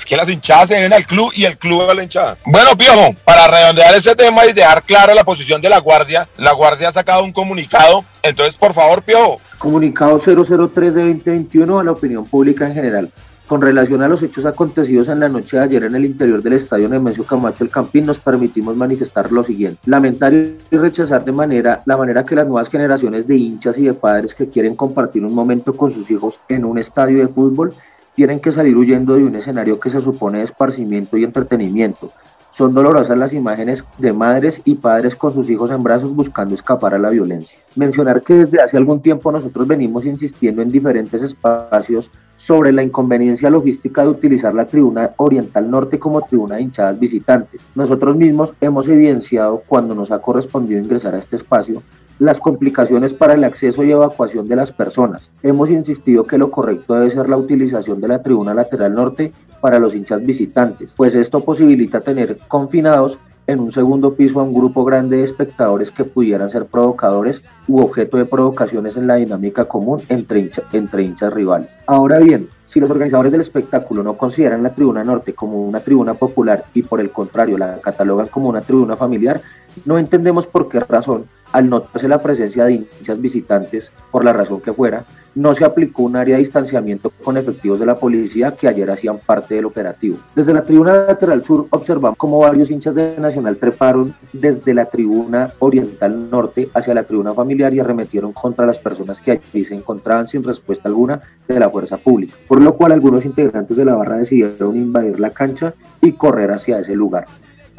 es 0.00 0.06
que 0.06 0.16
las 0.16 0.30
hinchadas 0.30 0.70
se 0.70 0.80
ven 0.80 0.92
al 0.92 1.06
club 1.06 1.30
y 1.34 1.44
el 1.44 1.58
club 1.58 1.82
a 1.82 1.94
la 1.94 2.02
hinchada. 2.02 2.38
Bueno, 2.46 2.76
Piojo, 2.76 3.14
para 3.24 3.46
redondear 3.46 3.94
ese 3.94 4.14
tema 4.14 4.46
y 4.46 4.52
dejar 4.54 4.82
clara 4.82 5.14
la 5.14 5.24
posición 5.24 5.60
de 5.60 5.68
la 5.68 5.78
Guardia, 5.78 6.26
la 6.38 6.52
Guardia 6.52 6.88
ha 6.88 6.92
sacado 6.92 7.22
un 7.22 7.32
comunicado. 7.32 8.04
Entonces, 8.22 8.56
por 8.56 8.72
favor, 8.72 9.02
Piojo. 9.02 9.40
Comunicado 9.58 10.18
003 10.18 10.94
de 10.94 11.14
2021 11.14 11.78
a 11.78 11.84
la 11.84 11.92
opinión 11.92 12.24
pública 12.24 12.66
en 12.66 12.74
general. 12.74 13.10
Con 13.46 13.60
relación 13.60 14.00
a 14.02 14.08
los 14.08 14.22
hechos 14.22 14.46
acontecidos 14.46 15.08
en 15.08 15.20
la 15.20 15.28
noche 15.28 15.58
de 15.58 15.64
ayer 15.64 15.84
en 15.84 15.96
el 15.96 16.04
interior 16.06 16.40
del 16.40 16.54
estadio 16.54 16.88
Nemesio 16.88 17.24
Camacho 17.24 17.64
El 17.64 17.70
Campín, 17.70 18.06
nos 18.06 18.20
permitimos 18.20 18.76
manifestar 18.76 19.30
lo 19.30 19.42
siguiente. 19.42 19.80
Lamentar 19.84 20.32
y 20.32 20.56
rechazar 20.70 21.24
de 21.24 21.32
manera 21.32 21.82
la 21.84 21.96
manera 21.96 22.24
que 22.24 22.36
las 22.36 22.46
nuevas 22.46 22.70
generaciones 22.70 23.26
de 23.26 23.36
hinchas 23.36 23.76
y 23.76 23.82
de 23.82 23.92
padres 23.92 24.34
que 24.34 24.48
quieren 24.48 24.76
compartir 24.76 25.24
un 25.24 25.34
momento 25.34 25.76
con 25.76 25.90
sus 25.90 26.10
hijos 26.10 26.40
en 26.48 26.64
un 26.64 26.78
estadio 26.78 27.18
de 27.18 27.28
fútbol 27.28 27.74
tienen 28.14 28.40
que 28.40 28.52
salir 28.52 28.76
huyendo 28.76 29.14
de 29.14 29.24
un 29.24 29.36
escenario 29.36 29.78
que 29.80 29.90
se 29.90 30.00
supone 30.00 30.42
esparcimiento 30.42 31.16
y 31.16 31.24
entretenimiento. 31.24 32.12
Son 32.52 32.74
dolorosas 32.74 33.16
las 33.16 33.32
imágenes 33.32 33.84
de 33.98 34.12
madres 34.12 34.60
y 34.64 34.74
padres 34.74 35.14
con 35.14 35.32
sus 35.32 35.48
hijos 35.48 35.70
en 35.70 35.84
brazos 35.84 36.14
buscando 36.14 36.56
escapar 36.56 36.94
a 36.94 36.98
la 36.98 37.10
violencia. 37.10 37.58
Mencionar 37.76 38.22
que 38.22 38.34
desde 38.34 38.60
hace 38.60 38.76
algún 38.76 39.00
tiempo 39.00 39.30
nosotros 39.30 39.68
venimos 39.68 40.04
insistiendo 40.04 40.60
en 40.60 40.68
diferentes 40.68 41.22
espacios 41.22 42.10
sobre 42.36 42.72
la 42.72 42.82
inconveniencia 42.82 43.50
logística 43.50 44.02
de 44.02 44.08
utilizar 44.08 44.52
la 44.52 44.66
tribuna 44.66 45.12
oriental 45.18 45.70
norte 45.70 46.00
como 46.00 46.22
tribuna 46.22 46.56
de 46.56 46.62
hinchadas 46.62 46.98
visitantes. 46.98 47.60
Nosotros 47.76 48.16
mismos 48.16 48.52
hemos 48.60 48.88
evidenciado 48.88 49.62
cuando 49.64 49.94
nos 49.94 50.10
ha 50.10 50.20
correspondido 50.20 50.80
ingresar 50.80 51.14
a 51.14 51.18
este 51.18 51.36
espacio 51.36 51.82
las 52.20 52.38
complicaciones 52.38 53.14
para 53.14 53.34
el 53.34 53.42
acceso 53.42 53.82
y 53.82 53.90
evacuación 53.90 54.46
de 54.46 54.54
las 54.54 54.70
personas. 54.70 55.30
Hemos 55.42 55.70
insistido 55.70 56.24
que 56.24 56.38
lo 56.38 56.50
correcto 56.50 56.94
debe 56.94 57.10
ser 57.10 57.28
la 57.28 57.38
utilización 57.38 58.00
de 58.00 58.08
la 58.08 58.22
tribuna 58.22 58.52
lateral 58.54 58.94
norte 58.94 59.32
para 59.60 59.78
los 59.78 59.94
hinchas 59.94 60.24
visitantes, 60.24 60.92
pues 60.96 61.14
esto 61.14 61.40
posibilita 61.40 62.00
tener 62.00 62.38
confinados 62.46 63.18
en 63.46 63.58
un 63.58 63.72
segundo 63.72 64.14
piso 64.14 64.38
a 64.38 64.44
un 64.44 64.54
grupo 64.54 64.84
grande 64.84 65.16
de 65.16 65.24
espectadores 65.24 65.90
que 65.90 66.04
pudieran 66.04 66.50
ser 66.50 66.66
provocadores 66.66 67.42
u 67.66 67.80
objeto 67.80 68.16
de 68.16 68.26
provocaciones 68.26 68.96
en 68.96 69.06
la 69.06 69.16
dinámica 69.16 69.64
común 69.64 70.00
entre, 70.08 70.50
entre 70.72 71.02
hinchas 71.02 71.32
rivales. 71.32 71.72
Ahora 71.86 72.18
bien, 72.18 72.48
si 72.66 72.78
los 72.78 72.90
organizadores 72.90 73.32
del 73.32 73.40
espectáculo 73.40 74.04
no 74.04 74.16
consideran 74.16 74.62
la 74.62 74.72
tribuna 74.72 75.02
norte 75.02 75.34
como 75.34 75.60
una 75.62 75.80
tribuna 75.80 76.14
popular 76.14 76.66
y 76.74 76.82
por 76.82 77.00
el 77.00 77.10
contrario 77.10 77.58
la 77.58 77.80
catalogan 77.80 78.28
como 78.28 78.48
una 78.48 78.60
tribuna 78.60 78.96
familiar, 78.96 79.40
no 79.84 79.98
entendemos 79.98 80.46
por 80.46 80.68
qué 80.68 80.80
razón 80.80 81.26
al 81.52 81.68
notarse 81.68 82.08
la 82.08 82.22
presencia 82.22 82.64
de 82.64 82.74
hinchas 82.74 83.20
visitantes, 83.20 83.92
por 84.10 84.24
la 84.24 84.32
razón 84.32 84.60
que 84.60 84.72
fuera, 84.72 85.04
no 85.34 85.54
se 85.54 85.64
aplicó 85.64 86.02
un 86.02 86.16
área 86.16 86.36
de 86.36 86.40
distanciamiento 86.40 87.10
con 87.22 87.36
efectivos 87.36 87.78
de 87.78 87.86
la 87.86 87.96
policía 87.96 88.56
que 88.56 88.68
ayer 88.68 88.90
hacían 88.90 89.18
parte 89.18 89.54
del 89.54 89.66
operativo. 89.66 90.18
Desde 90.34 90.52
la 90.52 90.64
tribuna 90.64 91.06
lateral 91.06 91.44
sur 91.44 91.66
observamos 91.70 92.18
cómo 92.18 92.40
varios 92.40 92.70
hinchas 92.70 92.94
de 92.94 93.16
Nacional 93.18 93.56
treparon 93.56 94.14
desde 94.32 94.74
la 94.74 94.86
tribuna 94.86 95.52
oriental 95.60 96.30
norte 96.30 96.68
hacia 96.74 96.94
la 96.94 97.04
tribuna 97.04 97.32
familiar 97.32 97.72
y 97.72 97.80
arremetieron 97.80 98.32
contra 98.32 98.66
las 98.66 98.78
personas 98.78 99.20
que 99.20 99.32
allí 99.32 99.64
se 99.64 99.74
encontraban 99.74 100.26
sin 100.26 100.42
respuesta 100.42 100.88
alguna 100.88 101.20
de 101.46 101.60
la 101.60 101.70
fuerza 101.70 101.96
pública, 101.96 102.34
por 102.48 102.60
lo 102.60 102.74
cual 102.74 102.92
algunos 102.92 103.24
integrantes 103.24 103.76
de 103.76 103.84
la 103.84 103.94
barra 103.94 104.18
decidieron 104.18 104.76
invadir 104.76 105.20
la 105.20 105.30
cancha 105.30 105.74
y 106.00 106.12
correr 106.12 106.50
hacia 106.50 106.80
ese 106.80 106.94
lugar 106.94 107.26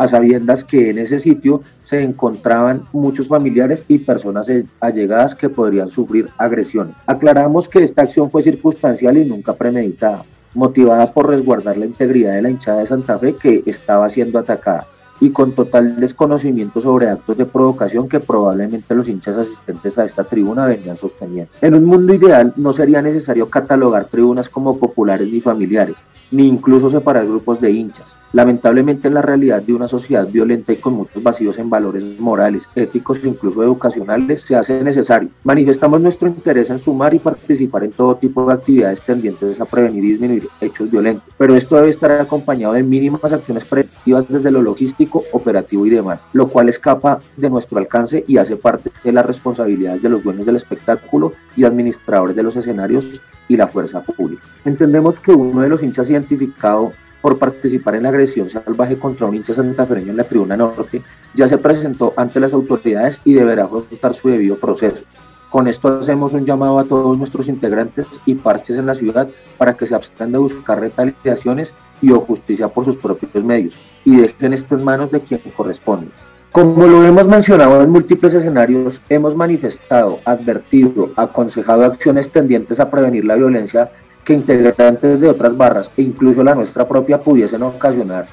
a 0.01 0.07
sabiendas 0.07 0.63
que 0.63 0.89
en 0.89 0.97
ese 0.97 1.19
sitio 1.19 1.61
se 1.83 2.01
encontraban 2.01 2.87
muchos 2.91 3.27
familiares 3.27 3.83
y 3.87 3.99
personas 3.99 4.47
allegadas 4.79 5.35
que 5.35 5.47
podrían 5.47 5.91
sufrir 5.91 6.29
agresión. 6.39 6.95
Aclaramos 7.05 7.69
que 7.69 7.83
esta 7.83 8.01
acción 8.01 8.31
fue 8.31 8.41
circunstancial 8.41 9.17
y 9.17 9.25
nunca 9.25 9.53
premeditada, 9.53 10.25
motivada 10.55 11.13
por 11.13 11.29
resguardar 11.29 11.77
la 11.77 11.85
integridad 11.85 12.33
de 12.33 12.41
la 12.41 12.49
hinchada 12.49 12.79
de 12.79 12.87
Santa 12.87 13.19
Fe 13.19 13.35
que 13.35 13.61
estaba 13.67 14.09
siendo 14.09 14.39
atacada 14.39 14.87
y 15.19 15.29
con 15.29 15.53
total 15.53 15.99
desconocimiento 15.99 16.81
sobre 16.81 17.07
actos 17.07 17.37
de 17.37 17.45
provocación 17.45 18.09
que 18.09 18.19
probablemente 18.19 18.95
los 18.95 19.07
hinchas 19.07 19.37
asistentes 19.37 19.99
a 19.99 20.05
esta 20.05 20.23
tribuna 20.23 20.65
venían 20.65 20.97
sosteniendo. 20.97 21.51
En 21.61 21.75
un 21.75 21.85
mundo 21.85 22.11
ideal 22.11 22.53
no 22.55 22.73
sería 22.73 23.03
necesario 23.03 23.47
catalogar 23.47 24.05
tribunas 24.05 24.49
como 24.49 24.79
populares 24.79 25.31
ni 25.31 25.39
familiares, 25.39 25.97
ni 26.31 26.47
incluso 26.47 26.89
separar 26.89 27.27
grupos 27.27 27.61
de 27.61 27.71
hinchas. 27.71 28.07
Lamentablemente 28.33 29.09
en 29.09 29.15
la 29.15 29.21
realidad 29.21 29.61
de 29.61 29.73
una 29.73 29.89
sociedad 29.89 30.25
violenta 30.25 30.71
y 30.71 30.77
con 30.77 30.93
muchos 30.93 31.21
vacíos 31.21 31.59
en 31.59 31.69
valores 31.69 32.17
morales, 32.17 32.69
éticos 32.75 33.21
e 33.23 33.27
incluso 33.27 33.61
educacionales 33.61 34.43
se 34.43 34.55
hace 34.55 34.81
necesario. 34.81 35.29
Manifestamos 35.43 35.99
nuestro 35.99 36.29
interés 36.29 36.69
en 36.69 36.79
sumar 36.79 37.13
y 37.13 37.19
participar 37.19 37.83
en 37.83 37.91
todo 37.91 38.15
tipo 38.15 38.45
de 38.45 38.53
actividades 38.53 39.01
tendientes 39.01 39.59
a 39.59 39.65
prevenir 39.65 40.05
y 40.05 40.11
disminuir 40.11 40.47
hechos 40.61 40.89
violentos, 40.89 41.27
pero 41.37 41.55
esto 41.55 41.75
debe 41.75 41.89
estar 41.89 42.09
acompañado 42.11 42.73
de 42.73 42.83
mínimas 42.83 43.33
acciones 43.33 43.65
preventivas 43.65 44.25
desde 44.29 44.51
lo 44.51 44.61
logístico, 44.61 45.25
operativo 45.33 45.85
y 45.85 45.89
demás, 45.89 46.21
lo 46.31 46.47
cual 46.47 46.69
escapa 46.69 47.19
de 47.35 47.49
nuestro 47.49 47.79
alcance 47.79 48.23
y 48.27 48.37
hace 48.37 48.55
parte 48.55 48.91
de 49.03 49.11
las 49.11 49.25
responsabilidades 49.25 50.01
de 50.01 50.09
los 50.09 50.23
dueños 50.23 50.45
del 50.45 50.55
espectáculo 50.55 51.33
y 51.57 51.65
administradores 51.65 52.35
de 52.35 52.43
los 52.43 52.55
escenarios 52.55 53.21
y 53.51 53.57
la 53.57 53.67
fuerza 53.67 54.01
pública. 54.01 54.43
Entendemos 54.63 55.19
que 55.19 55.33
uno 55.33 55.61
de 55.61 55.67
los 55.67 55.83
hinchas 55.83 56.09
identificado 56.09 56.93
por 57.21 57.37
participar 57.37 57.95
en 57.95 58.03
la 58.03 58.09
agresión 58.09 58.49
salvaje 58.49 58.97
contra 58.97 59.27
un 59.27 59.35
hincha 59.35 59.53
santafereño 59.53 60.11
en 60.11 60.17
la 60.17 60.23
tribuna 60.23 60.55
norte, 60.55 61.03
ya 61.35 61.49
se 61.49 61.57
presentó 61.57 62.13
ante 62.15 62.39
las 62.39 62.53
autoridades 62.53 63.21
y 63.25 63.33
deberá 63.33 63.65
afrontar 63.65 64.13
su 64.13 64.29
debido 64.29 64.55
proceso. 64.55 65.03
Con 65.49 65.67
esto 65.67 65.99
hacemos 65.99 66.31
un 66.31 66.45
llamado 66.45 66.79
a 66.79 66.85
todos 66.85 67.17
nuestros 67.17 67.49
integrantes 67.49 68.05
y 68.25 68.35
parches 68.35 68.77
en 68.77 68.85
la 68.85 68.95
ciudad 68.95 69.27
para 69.57 69.75
que 69.75 69.85
se 69.85 69.95
abstengan 69.95 70.31
de 70.31 70.37
buscar 70.37 70.79
retaliaciones 70.79 71.73
y 72.01 72.11
o 72.11 72.21
justicia 72.21 72.69
por 72.69 72.85
sus 72.85 72.95
propios 72.95 73.43
medios 73.43 73.77
y 74.05 74.15
dejen 74.15 74.53
esto 74.53 74.75
en 74.75 74.85
manos 74.85 75.11
de 75.11 75.19
quien 75.19 75.41
corresponde. 75.57 76.07
Como 76.51 76.85
lo 76.85 77.05
hemos 77.05 77.29
mencionado 77.29 77.81
en 77.81 77.89
múltiples 77.89 78.33
escenarios, 78.33 78.99
hemos 79.07 79.33
manifestado, 79.33 80.19
advertido, 80.25 81.11
aconsejado 81.15 81.85
acciones 81.85 82.29
tendientes 82.29 82.77
a 82.81 82.91
prevenir 82.91 83.23
la 83.23 83.35
violencia 83.35 83.89
que 84.25 84.33
integrantes 84.33 85.21
de 85.21 85.29
otras 85.29 85.55
barras 85.55 85.89
e 85.95 86.01
incluso 86.01 86.43
la 86.43 86.53
nuestra 86.53 86.85
propia 86.85 87.21
pudiesen 87.21 87.63
ocasionar. 87.63 88.27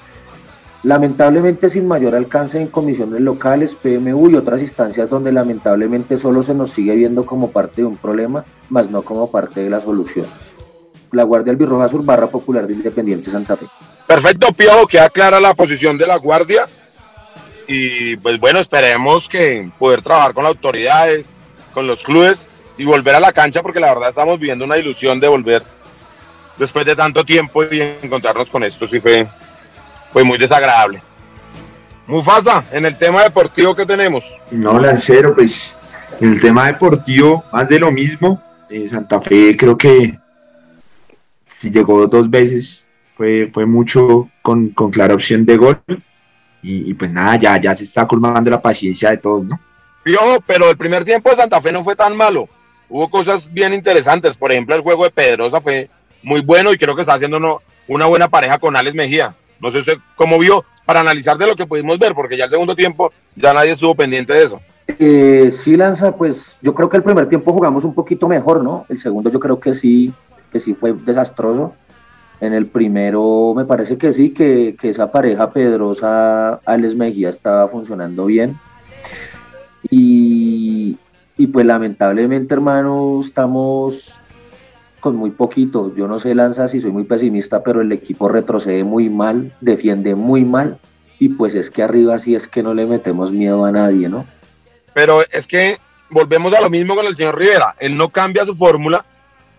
Lamentablemente 0.82 1.70
sin 1.70 1.86
mayor 1.86 2.16
alcance 2.16 2.60
en 2.60 2.66
comisiones 2.66 3.20
locales, 3.20 3.76
PMU 3.76 4.30
y 4.30 4.34
otras 4.34 4.62
instancias 4.62 5.08
donde 5.08 5.30
lamentablemente 5.30 6.18
solo 6.18 6.42
se 6.42 6.54
nos 6.54 6.70
sigue 6.70 6.96
viendo 6.96 7.24
como 7.24 7.52
parte 7.52 7.82
de 7.82 7.86
un 7.86 7.96
problema, 7.96 8.44
más 8.68 8.90
no 8.90 9.02
como 9.02 9.30
parte 9.30 9.62
de 9.62 9.70
la 9.70 9.80
solución. 9.80 10.26
La 11.12 11.22
Guardia 11.22 11.52
Albirroja 11.52 11.88
Sur 11.88 12.04
Barra 12.04 12.26
Popular 12.26 12.66
de 12.66 12.74
Independiente 12.74 13.30
Santa 13.30 13.56
Fe. 13.56 13.66
Perfecto, 14.08 14.48
Piojo, 14.52 14.88
queda 14.88 15.08
clara 15.08 15.38
la 15.38 15.54
posición 15.54 15.96
de 15.96 16.06
la 16.08 16.16
Guardia. 16.16 16.66
Y 17.68 18.16
pues 18.16 18.40
bueno, 18.40 18.58
esperemos 18.58 19.28
que 19.28 19.70
poder 19.78 20.00
trabajar 20.02 20.32
con 20.32 20.42
las 20.42 20.54
autoridades, 20.54 21.34
con 21.74 21.86
los 21.86 22.02
clubes 22.02 22.48
y 22.78 22.84
volver 22.84 23.14
a 23.14 23.20
la 23.20 23.32
cancha, 23.32 23.62
porque 23.62 23.78
la 23.78 23.92
verdad 23.92 24.08
estamos 24.08 24.40
viviendo 24.40 24.64
una 24.64 24.78
ilusión 24.78 25.20
de 25.20 25.28
volver 25.28 25.62
después 26.56 26.86
de 26.86 26.96
tanto 26.96 27.24
tiempo 27.24 27.62
y 27.64 27.80
encontrarnos 28.02 28.50
con 28.50 28.64
esto 28.64 28.86
sí 28.86 28.98
fue, 29.00 29.26
fue 30.12 30.24
muy 30.24 30.38
desagradable. 30.38 31.02
Mufasa, 32.06 32.64
en 32.72 32.86
el 32.86 32.96
tema 32.96 33.22
deportivo 33.22 33.74
que 33.74 33.84
tenemos. 33.84 34.24
No, 34.50 34.78
Lancero, 34.78 35.34
pues 35.34 35.76
el 36.20 36.40
tema 36.40 36.66
deportivo, 36.66 37.44
más 37.52 37.68
de 37.68 37.78
lo 37.78 37.92
mismo. 37.92 38.42
Eh, 38.70 38.88
Santa 38.88 39.20
Fe 39.20 39.54
creo 39.56 39.76
que 39.76 40.18
si 41.46 41.70
llegó 41.70 42.06
dos 42.06 42.30
veces 42.30 42.90
fue, 43.14 43.50
fue 43.52 43.66
mucho 43.66 44.30
con, 44.40 44.70
con 44.70 44.90
clara 44.90 45.14
opción 45.14 45.44
de 45.44 45.56
gol. 45.58 45.82
Y, 46.62 46.90
y, 46.90 46.94
pues 46.94 47.10
nada, 47.10 47.36
ya, 47.36 47.60
ya 47.60 47.74
se 47.74 47.84
está 47.84 48.06
colmando 48.06 48.50
la 48.50 48.60
paciencia 48.60 49.10
de 49.10 49.18
todos, 49.18 49.44
¿no? 49.44 49.58
Yo, 50.04 50.38
pero 50.46 50.70
el 50.70 50.76
primer 50.76 51.04
tiempo 51.04 51.30
de 51.30 51.36
Santa 51.36 51.60
Fe 51.60 51.70
no 51.70 51.84
fue 51.84 51.94
tan 51.94 52.16
malo. 52.16 52.48
Hubo 52.88 53.08
cosas 53.10 53.52
bien 53.52 53.72
interesantes. 53.72 54.36
Por 54.36 54.50
ejemplo, 54.50 54.74
el 54.74 54.82
juego 54.82 55.04
de 55.04 55.10
Pedrosa 55.10 55.60
fue 55.60 55.90
muy 56.22 56.40
bueno 56.40 56.72
y 56.72 56.78
creo 56.78 56.94
que 56.94 57.02
está 57.02 57.14
haciendo 57.14 57.60
una 57.86 58.06
buena 58.06 58.28
pareja 58.28 58.58
con 58.58 58.76
Alex 58.76 58.94
Mejía. 58.94 59.34
No 59.60 59.70
sé 59.70 59.78
usted 59.78 59.98
cómo 60.16 60.38
vio 60.38 60.64
para 60.84 61.00
analizar 61.00 61.36
de 61.36 61.46
lo 61.46 61.54
que 61.54 61.66
pudimos 61.66 61.98
ver, 61.98 62.14
porque 62.14 62.36
ya 62.36 62.44
el 62.44 62.50
segundo 62.50 62.74
tiempo 62.74 63.12
ya 63.36 63.52
nadie 63.52 63.72
estuvo 63.72 63.94
pendiente 63.94 64.32
de 64.32 64.44
eso. 64.44 64.60
Eh, 64.98 65.50
sí, 65.50 65.76
Lanza, 65.76 66.16
pues 66.16 66.56
yo 66.62 66.74
creo 66.74 66.88
que 66.88 66.96
el 66.96 67.02
primer 67.02 67.28
tiempo 67.28 67.52
jugamos 67.52 67.84
un 67.84 67.94
poquito 67.94 68.26
mejor, 68.26 68.64
¿no? 68.64 68.86
El 68.88 68.98
segundo 68.98 69.30
yo 69.30 69.38
creo 69.38 69.60
que 69.60 69.74
sí, 69.74 70.12
que 70.50 70.58
sí 70.58 70.74
fue 70.74 70.94
desastroso. 70.94 71.74
En 72.40 72.52
el 72.52 72.66
primero 72.66 73.52
me 73.56 73.64
parece 73.64 73.98
que 73.98 74.12
sí, 74.12 74.30
que, 74.30 74.76
que 74.80 74.90
esa 74.90 75.10
pareja 75.10 75.50
Pedrosa, 75.50 76.60
Alex 76.64 76.94
Mejía 76.94 77.28
estaba 77.28 77.66
funcionando 77.68 78.26
bien. 78.26 78.58
Y, 79.90 80.98
y 81.36 81.46
pues 81.48 81.66
lamentablemente, 81.66 82.54
hermano, 82.54 83.20
estamos 83.20 84.14
con 85.00 85.16
muy 85.16 85.30
poquito. 85.30 85.94
Yo 85.94 86.08
no 86.08 86.18
sé, 86.18 86.34
Lanza, 86.34 86.68
si 86.68 86.80
soy 86.80 86.90
muy 86.90 87.04
pesimista, 87.04 87.62
pero 87.62 87.80
el 87.80 87.92
equipo 87.92 88.28
retrocede 88.28 88.84
muy 88.84 89.08
mal, 89.08 89.52
defiende 89.60 90.14
muy 90.14 90.44
mal. 90.44 90.78
Y 91.18 91.30
pues 91.30 91.54
es 91.54 91.70
que 91.70 91.82
arriba 91.82 92.18
sí 92.18 92.34
es 92.34 92.46
que 92.46 92.62
no 92.62 92.74
le 92.74 92.86
metemos 92.86 93.32
miedo 93.32 93.64
a 93.64 93.72
nadie, 93.72 94.08
¿no? 94.08 94.24
Pero 94.94 95.22
es 95.32 95.46
que 95.46 95.78
volvemos 96.10 96.52
a 96.54 96.60
lo 96.60 96.70
mismo 96.70 96.94
con 96.94 97.06
el 97.06 97.16
señor 97.16 97.38
Rivera. 97.38 97.74
Él 97.78 97.96
no 97.96 98.08
cambia 98.08 98.44
su 98.44 98.54
fórmula 98.54 99.04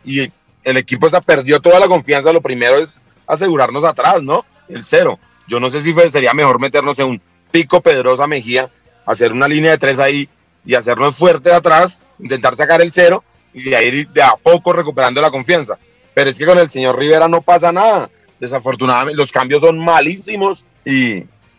y 0.05 0.31
el 0.63 0.77
equipo 0.77 1.07
está, 1.07 1.21
perdió 1.21 1.59
toda 1.59 1.79
la 1.79 1.87
confianza. 1.87 2.31
Lo 2.33 2.41
primero 2.41 2.77
es 2.77 2.99
asegurarnos 3.27 3.83
atrás, 3.83 4.21
¿no? 4.21 4.45
El 4.67 4.83
cero. 4.83 5.19
Yo 5.47 5.59
no 5.59 5.69
sé 5.69 5.81
si 5.81 5.93
sería 6.09 6.33
mejor 6.33 6.59
meternos 6.59 6.99
en 6.99 7.07
un 7.07 7.21
pico 7.51 7.81
Pedrosa 7.81 8.27
Mejía, 8.27 8.69
hacer 9.05 9.31
una 9.31 9.47
línea 9.47 9.71
de 9.71 9.77
tres 9.77 9.99
ahí 9.99 10.29
y 10.65 10.75
hacernos 10.75 11.15
fuerte 11.15 11.51
atrás, 11.51 12.05
intentar 12.19 12.55
sacar 12.55 12.81
el 12.81 12.91
cero 12.91 13.23
y 13.53 13.63
de 13.63 13.75
ahí 13.75 14.05
de 14.05 14.21
a 14.21 14.35
poco 14.35 14.73
recuperando 14.73 15.21
la 15.21 15.31
confianza. 15.31 15.77
Pero 16.13 16.29
es 16.29 16.37
que 16.37 16.45
con 16.45 16.59
el 16.59 16.69
señor 16.69 16.97
Rivera 16.97 17.27
no 17.27 17.41
pasa 17.41 17.71
nada. 17.71 18.09
Desafortunadamente 18.39 19.17
los 19.17 19.31
cambios 19.31 19.61
son 19.61 19.79
malísimos 19.79 20.65
y, 20.85 21.17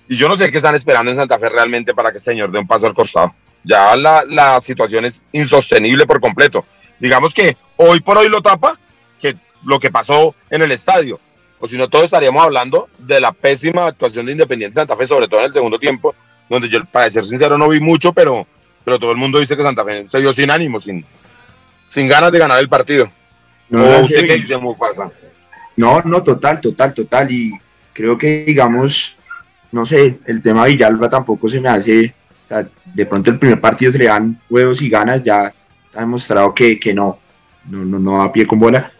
y 0.08 0.16
yo 0.16 0.28
no 0.28 0.36
sé 0.36 0.50
qué 0.50 0.58
están 0.58 0.74
esperando 0.74 1.10
en 1.10 1.16
Santa 1.16 1.38
Fe 1.38 1.48
realmente 1.48 1.94
para 1.94 2.10
que 2.10 2.18
el 2.18 2.22
señor 2.22 2.52
dé 2.52 2.58
un 2.58 2.66
paso 2.66 2.86
al 2.86 2.94
costado. 2.94 3.34
Ya 3.64 3.96
la, 3.96 4.24
la 4.28 4.60
situación 4.60 5.04
es 5.04 5.22
insostenible 5.32 6.06
por 6.06 6.20
completo. 6.20 6.64
Digamos 6.98 7.34
que 7.34 7.56
hoy 7.76 8.00
por 8.00 8.18
hoy 8.18 8.28
lo 8.28 8.40
tapa 8.40 8.78
que 9.20 9.36
lo 9.64 9.78
que 9.78 9.90
pasó 9.90 10.34
en 10.48 10.62
el 10.62 10.72
estadio. 10.72 11.20
O 11.58 11.68
si 11.68 11.76
no, 11.76 11.88
todos 11.88 12.06
estaríamos 12.06 12.42
hablando 12.42 12.88
de 12.98 13.20
la 13.20 13.32
pésima 13.32 13.86
actuación 13.86 14.26
de 14.26 14.32
Independiente 14.32 14.74
Santa 14.74 14.96
Fe, 14.96 15.06
sobre 15.06 15.28
todo 15.28 15.40
en 15.40 15.46
el 15.46 15.52
segundo 15.52 15.78
tiempo, 15.78 16.14
donde 16.48 16.68
yo, 16.68 16.84
para 16.86 17.10
ser 17.10 17.24
sincero, 17.24 17.58
no 17.58 17.68
vi 17.68 17.80
mucho, 17.80 18.12
pero, 18.12 18.46
pero 18.84 18.98
todo 18.98 19.10
el 19.10 19.18
mundo 19.18 19.38
dice 19.38 19.56
que 19.56 19.62
Santa 19.62 19.84
Fe 19.84 20.08
se 20.08 20.20
dio 20.20 20.32
sin 20.32 20.50
ánimo, 20.50 20.80
sin, 20.80 21.04
sin 21.86 22.08
ganas 22.08 22.32
de 22.32 22.38
ganar 22.38 22.58
el 22.58 22.68
partido. 22.68 23.10
No, 23.68 23.78
no, 23.78 24.00
usted 24.00 24.26
qué 24.26 24.36
dice, 24.36 24.56
Mufasa? 24.56 25.10
no, 25.76 26.02
no, 26.02 26.22
total, 26.22 26.60
total, 26.60 26.92
total. 26.94 27.30
Y 27.30 27.52
creo 27.92 28.16
que, 28.16 28.44
digamos, 28.44 29.18
no 29.72 29.84
sé, 29.84 30.18
el 30.26 30.42
tema 30.42 30.64
de 30.64 30.72
Villalba 30.72 31.08
tampoco 31.08 31.48
se 31.48 31.60
me 31.60 31.68
hace. 31.68 32.14
O 32.44 32.48
sea, 32.48 32.66
de 32.84 33.06
pronto 33.06 33.30
el 33.30 33.38
primer 33.38 33.60
partido 33.60 33.92
se 33.92 33.98
le 33.98 34.06
dan 34.06 34.40
huevos 34.48 34.82
y 34.82 34.88
ganas, 34.88 35.22
ya 35.22 35.52
ha 35.94 36.00
demostrado 36.00 36.54
que, 36.54 36.80
que 36.80 36.92
no, 36.92 37.18
no, 37.68 37.84
no, 37.84 37.98
no 37.98 38.22
a 38.22 38.32
pie 38.32 38.46
con 38.46 38.58
bola. 38.58 38.92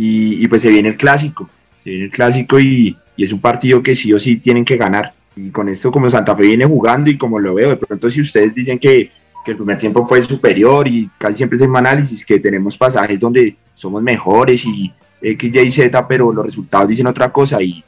Y, 0.00 0.44
y, 0.44 0.46
pues 0.46 0.62
se 0.62 0.70
viene 0.70 0.90
el 0.90 0.96
clásico, 0.96 1.50
se 1.74 1.90
viene 1.90 2.04
el 2.04 2.10
clásico 2.12 2.60
y, 2.60 2.96
es 3.16 3.32
un 3.32 3.40
partido 3.40 3.82
que 3.82 3.96
sí 3.96 4.12
o 4.12 4.18
sí 4.20 4.36
tienen 4.36 4.64
que 4.64 4.76
ganar. 4.76 5.12
Y 5.34 5.50
con 5.50 5.68
esto, 5.68 5.90
como 5.90 6.08
Santa 6.08 6.36
Fe 6.36 6.42
viene 6.42 6.66
jugando 6.66 7.10
y 7.10 7.18
como 7.18 7.40
lo 7.40 7.54
veo, 7.54 7.70
de 7.70 7.76
pronto 7.76 8.08
si 8.08 8.20
ustedes 8.20 8.54
dicen 8.54 8.78
que, 8.78 9.10
que 9.44 9.50
el 9.50 9.56
primer 9.56 9.76
tiempo 9.76 10.06
fue 10.06 10.22
superior 10.22 10.86
y 10.86 11.10
casi 11.18 11.38
siempre 11.38 11.56
es 11.56 11.62
un 11.62 11.76
análisis 11.76 12.24
que 12.24 12.38
tenemos 12.38 12.78
pasajes 12.78 13.18
donde 13.18 13.56
somos 13.74 14.00
mejores 14.00 14.64
y 14.64 14.92
X, 15.20 15.52
Y, 15.52 15.70
Z, 15.72 16.06
pero 16.06 16.32
los 16.32 16.44
resultados 16.44 16.88
dicen 16.88 17.08
otra 17.08 17.32
cosa 17.32 17.60
y, 17.60 17.82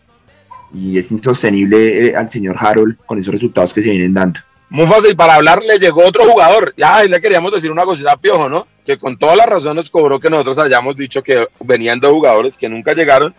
y 0.74 0.98
es 0.98 1.12
insostenible 1.12 2.08
eh, 2.08 2.16
al 2.16 2.28
señor 2.28 2.56
Harold 2.58 2.96
con 3.06 3.20
esos 3.20 3.32
resultados 3.32 3.72
que 3.72 3.82
se 3.82 3.90
vienen 3.90 4.14
dando. 4.14 4.40
Muy 4.70 4.86
fácil, 4.86 5.16
para 5.16 5.34
hablar 5.34 5.62
le 5.64 5.78
llegó 5.78 6.04
otro 6.04 6.24
jugador. 6.24 6.72
Ya 6.76 7.02
le 7.02 7.20
queríamos 7.20 7.52
decir 7.52 7.72
una 7.72 7.84
cosita 7.84 8.12
a 8.12 8.16
Piojo, 8.16 8.48
¿no? 8.48 8.68
Que 8.86 8.96
con 8.96 9.18
todas 9.18 9.36
las 9.36 9.46
razones 9.46 9.90
cobró 9.90 10.20
que 10.20 10.30
nosotros 10.30 10.58
hayamos 10.58 10.96
dicho 10.96 11.24
que 11.24 11.48
venían 11.58 11.98
dos 11.98 12.12
jugadores 12.12 12.56
que 12.56 12.68
nunca 12.68 12.94
llegaron. 12.94 13.34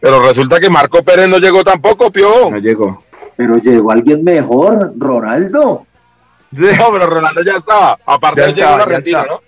Pero 0.00 0.20
resulta 0.20 0.58
que 0.58 0.68
Marco 0.68 1.04
Pérez 1.04 1.28
no 1.28 1.38
llegó 1.38 1.62
tampoco, 1.62 2.10
Piojo. 2.10 2.50
No 2.50 2.58
llegó. 2.58 3.04
Pero 3.36 3.58
llegó 3.58 3.92
alguien 3.92 4.24
mejor, 4.24 4.92
Ronaldo. 4.98 5.86
Sí. 6.52 6.64
No, 6.76 6.90
pero 6.90 7.06
Ronaldo 7.06 7.42
ya 7.42 7.56
estaba. 7.56 7.96
Aparte, 8.04 8.40
de 8.40 8.52
llegó 8.52 8.74
un 8.74 8.80
argentino, 8.80 9.24
¿no? 9.24 9.42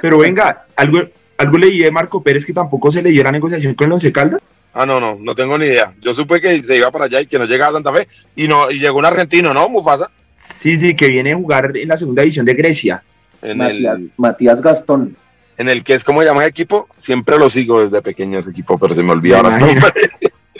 Pero 0.00 0.16
venga, 0.16 0.64
algo, 0.76 1.00
algo 1.36 1.58
leí 1.58 1.80
de 1.80 1.90
Marco 1.90 2.22
Pérez 2.22 2.46
que 2.46 2.54
tampoco 2.54 2.90
se 2.90 3.02
le 3.02 3.10
dio 3.10 3.22
la 3.22 3.32
negociación 3.32 3.74
con 3.74 3.88
el 3.88 3.92
Once 3.92 4.10
Caldas. 4.10 4.40
Ah, 4.72 4.86
no, 4.86 4.98
no, 4.98 5.18
no 5.20 5.34
tengo 5.34 5.58
ni 5.58 5.66
idea. 5.66 5.92
Yo 6.00 6.14
supe 6.14 6.40
que 6.40 6.62
se 6.62 6.76
iba 6.76 6.90
para 6.90 7.04
allá 7.04 7.20
y 7.20 7.26
que 7.26 7.38
no 7.38 7.44
llegaba 7.44 7.70
a 7.70 7.74
Santa 7.74 7.92
Fe. 7.92 8.08
Y 8.34 8.48
no 8.48 8.70
y 8.70 8.78
llegó 8.78 8.98
un 8.98 9.04
argentino, 9.04 9.52
¿no, 9.52 9.68
Mufasa? 9.68 10.10
Sí, 10.42 10.76
sí, 10.76 10.96
que 10.96 11.08
viene 11.08 11.32
a 11.32 11.36
jugar 11.36 11.76
en 11.76 11.88
la 11.88 11.96
segunda 11.96 12.22
división 12.22 12.44
de 12.44 12.54
Grecia. 12.54 13.02
En 13.42 13.58
Matías, 13.58 14.00
el, 14.00 14.12
Matías 14.16 14.60
Gastón. 14.60 15.16
En 15.56 15.68
el 15.68 15.84
que 15.84 15.94
es 15.94 16.02
como 16.02 16.22
llama 16.22 16.42
el 16.42 16.50
equipo, 16.50 16.88
siempre 16.96 17.38
lo 17.38 17.48
sigo 17.48 17.80
desde 17.80 18.02
pequeño 18.02 18.38
ese 18.38 18.50
equipo, 18.50 18.76
pero 18.78 18.94
se 18.94 19.04
me 19.04 19.12
olvida 19.12 19.36
ahora 19.36 19.56
el 19.56 19.60
nombre. 19.60 19.92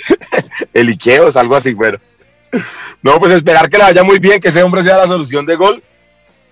el 0.75 0.91
Iqueos, 0.91 1.37
algo 1.37 1.57
así, 1.57 1.75
pero. 1.75 1.99
No, 3.05 3.19
pues 3.19 3.33
esperar 3.33 3.69
que 3.69 3.79
le 3.79 3.83
vaya 3.83 4.05
muy 4.05 4.21
bien, 4.21 4.39
que 4.39 4.47
ese 4.47 4.63
hombre 4.63 4.85
sea 4.85 4.99
la 4.99 5.09
solución 5.09 5.45
de 5.45 5.57
gol, 5.57 5.83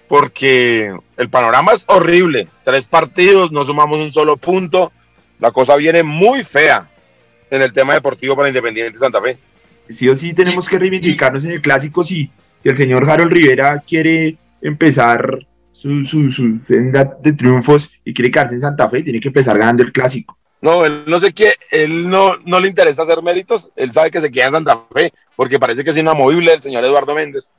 porque 0.08 0.92
el 1.16 1.28
panorama 1.28 1.70
es 1.70 1.84
horrible. 1.86 2.48
Tres 2.64 2.86
partidos, 2.86 3.52
no 3.52 3.64
sumamos 3.64 4.00
un 4.00 4.10
solo 4.10 4.36
punto, 4.36 4.90
la 5.38 5.52
cosa 5.52 5.76
viene 5.76 6.02
muy 6.02 6.42
fea. 6.42 6.88
en 7.52 7.62
el 7.62 7.72
tema 7.72 7.94
deportivo 7.94 8.34
para 8.34 8.48
Independiente 8.48 8.98
Santa 8.98 9.20
Fe. 9.20 9.38
Sí 9.88 10.08
o 10.08 10.16
sí 10.16 10.32
tenemos 10.32 10.68
que 10.68 10.80
reivindicarnos 10.80 11.44
en 11.44 11.52
el 11.52 11.60
clásico 11.60 12.02
si, 12.02 12.32
si 12.60 12.68
el 12.68 12.76
señor 12.76 13.08
Harold 13.08 13.32
Rivera 13.32 13.82
quiere 13.86 14.36
empezar 14.62 15.46
su, 15.72 16.04
su, 16.04 16.30
su 16.30 16.58
senda 16.58 17.16
de 17.20 17.32
triunfos 17.32 17.90
y 18.04 18.14
quiere 18.14 18.30
quedarse 18.30 18.54
en 18.54 18.60
Santa 18.60 18.88
Fe, 18.88 19.02
tiene 19.02 19.20
que 19.20 19.28
empezar 19.28 19.58
ganando 19.58 19.82
el 19.82 19.92
clásico. 19.92 20.36
No, 20.62 20.84
él 20.84 21.04
no 21.06 21.18
sé 21.20 21.32
qué, 21.32 21.54
él 21.70 22.08
no, 22.08 22.36
no 22.44 22.60
le 22.60 22.68
interesa 22.68 23.02
hacer 23.02 23.22
méritos, 23.22 23.70
él 23.76 23.92
sabe 23.92 24.10
que 24.10 24.20
se 24.20 24.30
queda 24.30 24.46
en 24.46 24.52
Santa 24.52 24.82
Fe, 24.92 25.12
porque 25.34 25.58
parece 25.58 25.82
que 25.82 25.90
es 25.90 25.96
inamovible 25.96 26.52
el 26.52 26.60
señor 26.60 26.84
Eduardo 26.84 27.14
Méndez. 27.14 27.54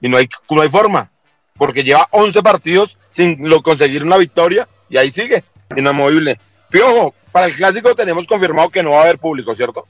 Y 0.00 0.08
no 0.08 0.16
hay, 0.16 0.28
no 0.50 0.62
hay 0.62 0.68
forma, 0.68 1.10
porque 1.58 1.84
lleva 1.84 2.08
11 2.10 2.42
partidos 2.42 2.98
sin 3.10 3.48
lo, 3.48 3.62
conseguir 3.62 4.04
una 4.04 4.16
victoria 4.16 4.66
y 4.88 4.96
ahí 4.96 5.10
sigue, 5.10 5.44
inamovible. 5.76 6.38
Piojo, 6.70 7.14
para 7.30 7.46
el 7.46 7.54
clásico 7.54 7.94
tenemos 7.94 8.26
confirmado 8.26 8.70
que 8.70 8.82
no 8.82 8.92
va 8.92 9.00
a 9.00 9.02
haber 9.02 9.18
público, 9.18 9.54
¿cierto? 9.54 9.86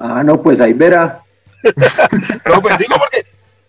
Ah, 0.00 0.22
no, 0.24 0.42
pues 0.42 0.60
ahí 0.60 0.72
verá. 0.72 1.22
no, 2.46 2.60
pues 2.60 2.78
digo 2.78 2.96
porque, 2.98 3.26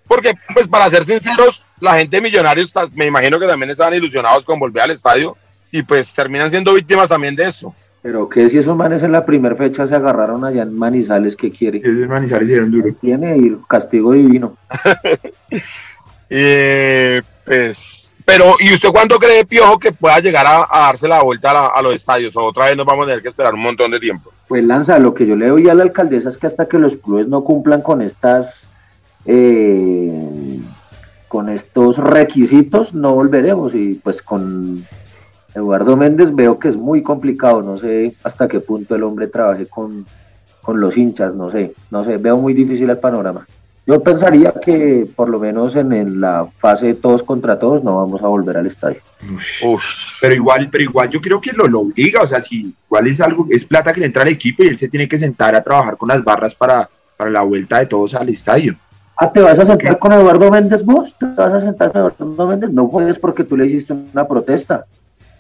porque, 0.10 0.34
pues 0.56 0.67
para 0.67 0.89
ser 0.89 1.06
sinceros, 1.06 1.63
la 1.80 1.93
gente 1.93 2.17
de 2.17 2.22
Millonarios, 2.24 2.74
me 2.95 3.06
imagino 3.06 3.39
que 3.39 3.45
también 3.45 3.69
estaban 3.69 3.93
ilusionados 3.93 4.43
con 4.43 4.60
volver 4.60 4.82
al 4.82 4.91
estadio 4.91 5.38
y 5.72 5.84
pues 5.84 6.12
terminan 6.15 6.50
siendo 6.50 6.74
víctimas 6.74 7.08
también 7.08 7.36
de 7.36 7.45
esto. 7.45 7.76
Pero 8.02 8.28
que 8.28 8.50
si 8.50 8.58
esos 8.58 8.76
manes 8.76 9.04
en 9.04 9.12
la 9.12 9.24
primera 9.24 9.56
fecha 9.56 9.86
se 9.86 9.93
agarraron 9.93 10.43
allá 10.43 10.63
en 10.63 10.76
Manizales, 10.76 11.36
¿qué 11.36 11.52
quiere? 11.52 11.78
Esos 11.78 12.08
Manizales 12.08 12.48
dieron 12.48 12.72
duro. 12.72 12.91
Tiene 13.00 13.38
ir 13.38 13.60
castigo 13.67 14.13
divino. 14.13 14.58
eh, 16.30 17.22
pues, 17.45 18.15
pero, 18.26 18.56
¿y 18.60 18.74
usted 18.74 18.89
cuándo 18.89 19.19
cree, 19.19 19.45
Piojo, 19.45 19.78
que 19.78 19.91
pueda 19.91 20.19
llegar 20.19 20.45
a, 20.48 20.67
darse 20.72 21.08
la 21.08 21.22
vuelta 21.22 21.67
a, 21.67 21.82
los 21.82 21.93
estadios? 21.93 22.36
¿O 22.38 22.45
otra 22.45 22.65
vez 22.65 22.78
nos 22.78 22.86
vamos 22.86 23.04
a 23.04 23.10
tener 23.10 23.22
que 23.22 23.28
esperar 23.28 23.54
un 23.54 23.62
montón 23.62 23.91
de 23.91 24.00
tiempo? 24.00 24.32
Pues 24.48 24.63
Lanza, 24.63 24.98
lo 24.98 25.13
que 25.13 25.28
yo 25.28 25.36
le 25.36 25.48
doy 25.50 25.69
a 25.69 25.76
la 25.76 25.84
alcaldesa 25.84 26.30
es 26.30 26.38
que 26.38 26.48
hasta 26.48 26.67
que 26.67 26.80
los 26.80 26.95
clubes 26.95 27.28
no 27.28 27.43
cumplan 27.43 27.82
con 27.82 28.02
estas 28.02 28.68
eh, 29.25 30.60
con 31.27 31.49
estos 31.49 31.97
requisitos 31.97 32.93
no 32.93 33.13
volveremos 33.13 33.75
y 33.75 33.93
pues 33.95 34.21
con 34.21 34.86
Eduardo 35.53 35.97
Méndez 35.97 36.34
veo 36.34 36.60
que 36.60 36.69
es 36.69 36.77
muy 36.77 37.03
complicado, 37.03 37.62
no 37.62 37.77
sé 37.77 38.15
hasta 38.23 38.47
qué 38.47 38.60
punto 38.60 38.95
el 38.95 39.03
hombre 39.03 39.27
trabaje 39.27 39.65
con, 39.65 40.05
con 40.62 40.79
los 40.79 40.97
hinchas, 40.97 41.36
no 41.36 41.49
sé, 41.49 41.73
no 41.91 42.03
sé, 42.03 42.17
veo 42.17 42.38
muy 42.38 42.53
difícil 42.53 42.89
el 42.89 42.97
panorama. 42.97 43.47
Yo 43.86 44.03
pensaría 44.03 44.53
que 44.63 45.08
por 45.15 45.29
lo 45.29 45.39
menos 45.39 45.75
en, 45.75 46.21
la 46.21 46.47
fase 46.60 46.88
de 46.88 46.93
todos 46.93 47.23
contra 47.23 47.58
todos 47.58 47.84
no 47.84 47.97
vamos 47.97 48.21
a 48.21 48.27
volver 48.27 48.55
al 48.58 48.67
estadio. 48.67 49.01
Pero 50.21 50.36
igual, 50.36 50.69
pero 50.71 50.84
igual 50.84 51.10
yo 51.10 51.19
creo 51.19 51.41
que 51.41 51.53
lo, 51.53 51.67
lo 51.67 51.79
obliga, 51.79 52.21
o 52.21 52.27
sea, 52.27 52.39
si 52.39 52.75
igual 52.86 53.08
es 53.08 53.19
algo, 53.19 53.47
es 53.49 53.65
plata 53.65 53.91
que 53.91 54.01
le 54.01 54.05
entra 54.05 54.21
al 54.21 54.27
equipo 54.27 54.63
y 54.63 54.67
él 54.67 54.77
se 54.77 54.89
tiene 54.89 55.08
que 55.08 55.17
sentar 55.17 55.55
a 55.55 55.63
trabajar 55.63 55.97
con 55.97 56.10
las 56.10 56.23
barras 56.23 56.53
para, 56.53 56.88
para 57.17 57.32
la 57.32 57.41
vuelta 57.41 57.79
de 57.79 57.88
todos 57.88 58.13
al 58.13 58.29
estadio. 58.29 58.77
Ah, 59.21 59.34
¿te 59.34 59.41
vas 59.41 59.60
a 59.60 59.65
sentar 59.65 59.99
con 59.99 60.13
Eduardo 60.13 60.49
Méndez 60.49 60.86
vos? 60.86 61.13
¿Te 61.19 61.25
vas 61.25 61.53
a 61.53 61.60
sentar 61.60 61.91
con 61.91 61.99
Eduardo 61.99 62.47
Méndez? 62.47 62.69
No 62.71 62.89
puedes 62.89 63.19
porque 63.19 63.43
tú 63.43 63.58
le 63.58 63.65
hiciste 63.65 63.91
una 63.91 64.25
protesta. 64.25 64.86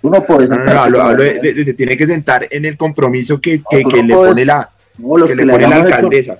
Tú 0.01 0.09
no 0.09 0.21
puedes. 0.21 0.49
No, 0.49 0.57
no, 0.57 0.89
no, 0.89 1.17
se 1.17 1.73
tiene 1.73 1.95
que 1.95 2.05
sentar 2.05 2.45
en 2.51 2.65
el 2.65 2.75
compromiso 2.75 3.39
que, 3.39 3.63
que, 3.69 3.77
le 4.03 4.13
pone 4.13 4.43
la, 4.43 4.69
los 4.97 5.31
que, 5.31 5.45
le, 5.45 5.53
pone 5.53 5.67
la 5.69 5.77
alcaldesa. 5.77 6.39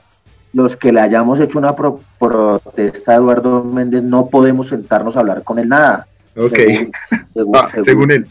los 0.52 0.76
que 0.76 0.92
le 0.92 1.00
hayamos 1.00 1.40
hecho 1.40 1.60
una 1.60 1.74
protesta 1.74 3.14
a 3.14 3.16
Eduardo 3.16 3.64
Méndez 3.64 4.04
no 4.04 4.28
podemos 4.28 4.68
sentarnos 4.68 5.16
a 5.16 5.22
hablar 5.22 5.44
con 5.44 5.60
él 5.60 5.70
nada. 5.70 6.08
Ok. 6.36 6.60
Según, 7.34 7.56
ah, 7.56 7.68
según, 7.86 8.12
él. 8.12 8.28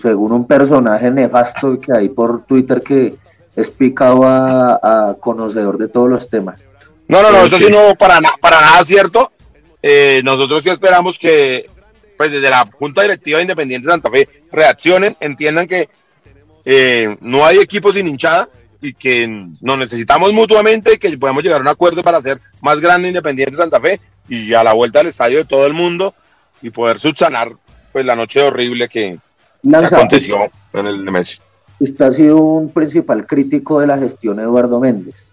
Según, 0.00 0.32
un 0.32 0.46
personaje 0.46 1.10
nefasto 1.10 1.78
que 1.78 1.92
hay 1.92 2.08
por 2.08 2.44
Twitter 2.44 2.80
que 2.80 3.16
es 3.54 3.68
picado 3.68 4.24
a, 4.24 5.10
a 5.10 5.14
conocedor 5.20 5.76
de 5.76 5.88
todos 5.88 6.08
los 6.08 6.30
temas. 6.30 6.64
No, 7.08 7.22
no, 7.22 7.30
no, 7.30 7.44
eso 7.44 7.58
sí 7.58 7.68
no 7.70 7.94
para, 7.94 8.20
para 8.40 8.60
nada 8.60 8.84
cierto. 8.84 9.32
Eh, 9.82 10.22
nosotros 10.24 10.62
sí 10.62 10.70
esperamos 10.70 11.18
que 11.18 11.66
pues 12.16 12.30
desde 12.30 12.50
la 12.50 12.64
Junta 12.72 13.02
Directiva 13.02 13.42
Independiente 13.42 13.86
de 13.86 13.92
Santa 13.92 14.10
Fe 14.10 14.28
reaccionen, 14.52 15.16
entiendan 15.20 15.66
que 15.66 15.88
eh, 16.64 17.16
no 17.20 17.44
hay 17.44 17.58
equipo 17.58 17.92
sin 17.92 18.08
hinchada 18.08 18.48
y 18.80 18.94
que 18.94 19.26
nos 19.60 19.78
necesitamos 19.78 20.32
mutuamente 20.32 20.94
y 20.94 20.98
que 20.98 21.16
podemos 21.18 21.42
llegar 21.42 21.58
a 21.58 21.62
un 21.62 21.68
acuerdo 21.68 22.02
para 22.02 22.18
hacer 22.18 22.40
más 22.60 22.80
grande 22.80 23.08
Independiente 23.08 23.56
Santa 23.56 23.80
Fe 23.80 24.00
y 24.28 24.54
a 24.54 24.64
la 24.64 24.72
vuelta 24.72 25.00
al 25.00 25.06
estadio 25.06 25.38
de 25.38 25.44
todo 25.44 25.66
el 25.66 25.74
mundo 25.74 26.14
y 26.62 26.70
poder 26.70 26.98
subsanar 26.98 27.52
pues 27.92 28.06
la 28.06 28.16
noche 28.16 28.42
horrible 28.42 28.88
que, 28.88 29.18
aconteció 29.72 30.50
en 30.72 30.86
el 30.86 31.10
Messi. 31.10 31.38
Usted 31.78 32.04
ha 32.04 32.12
sido 32.12 32.38
un 32.38 32.70
principal 32.70 33.26
crítico 33.26 33.80
de 33.80 33.86
la 33.86 33.98
gestión 33.98 34.36
de 34.36 34.44
Eduardo 34.44 34.80
Méndez. 34.80 35.30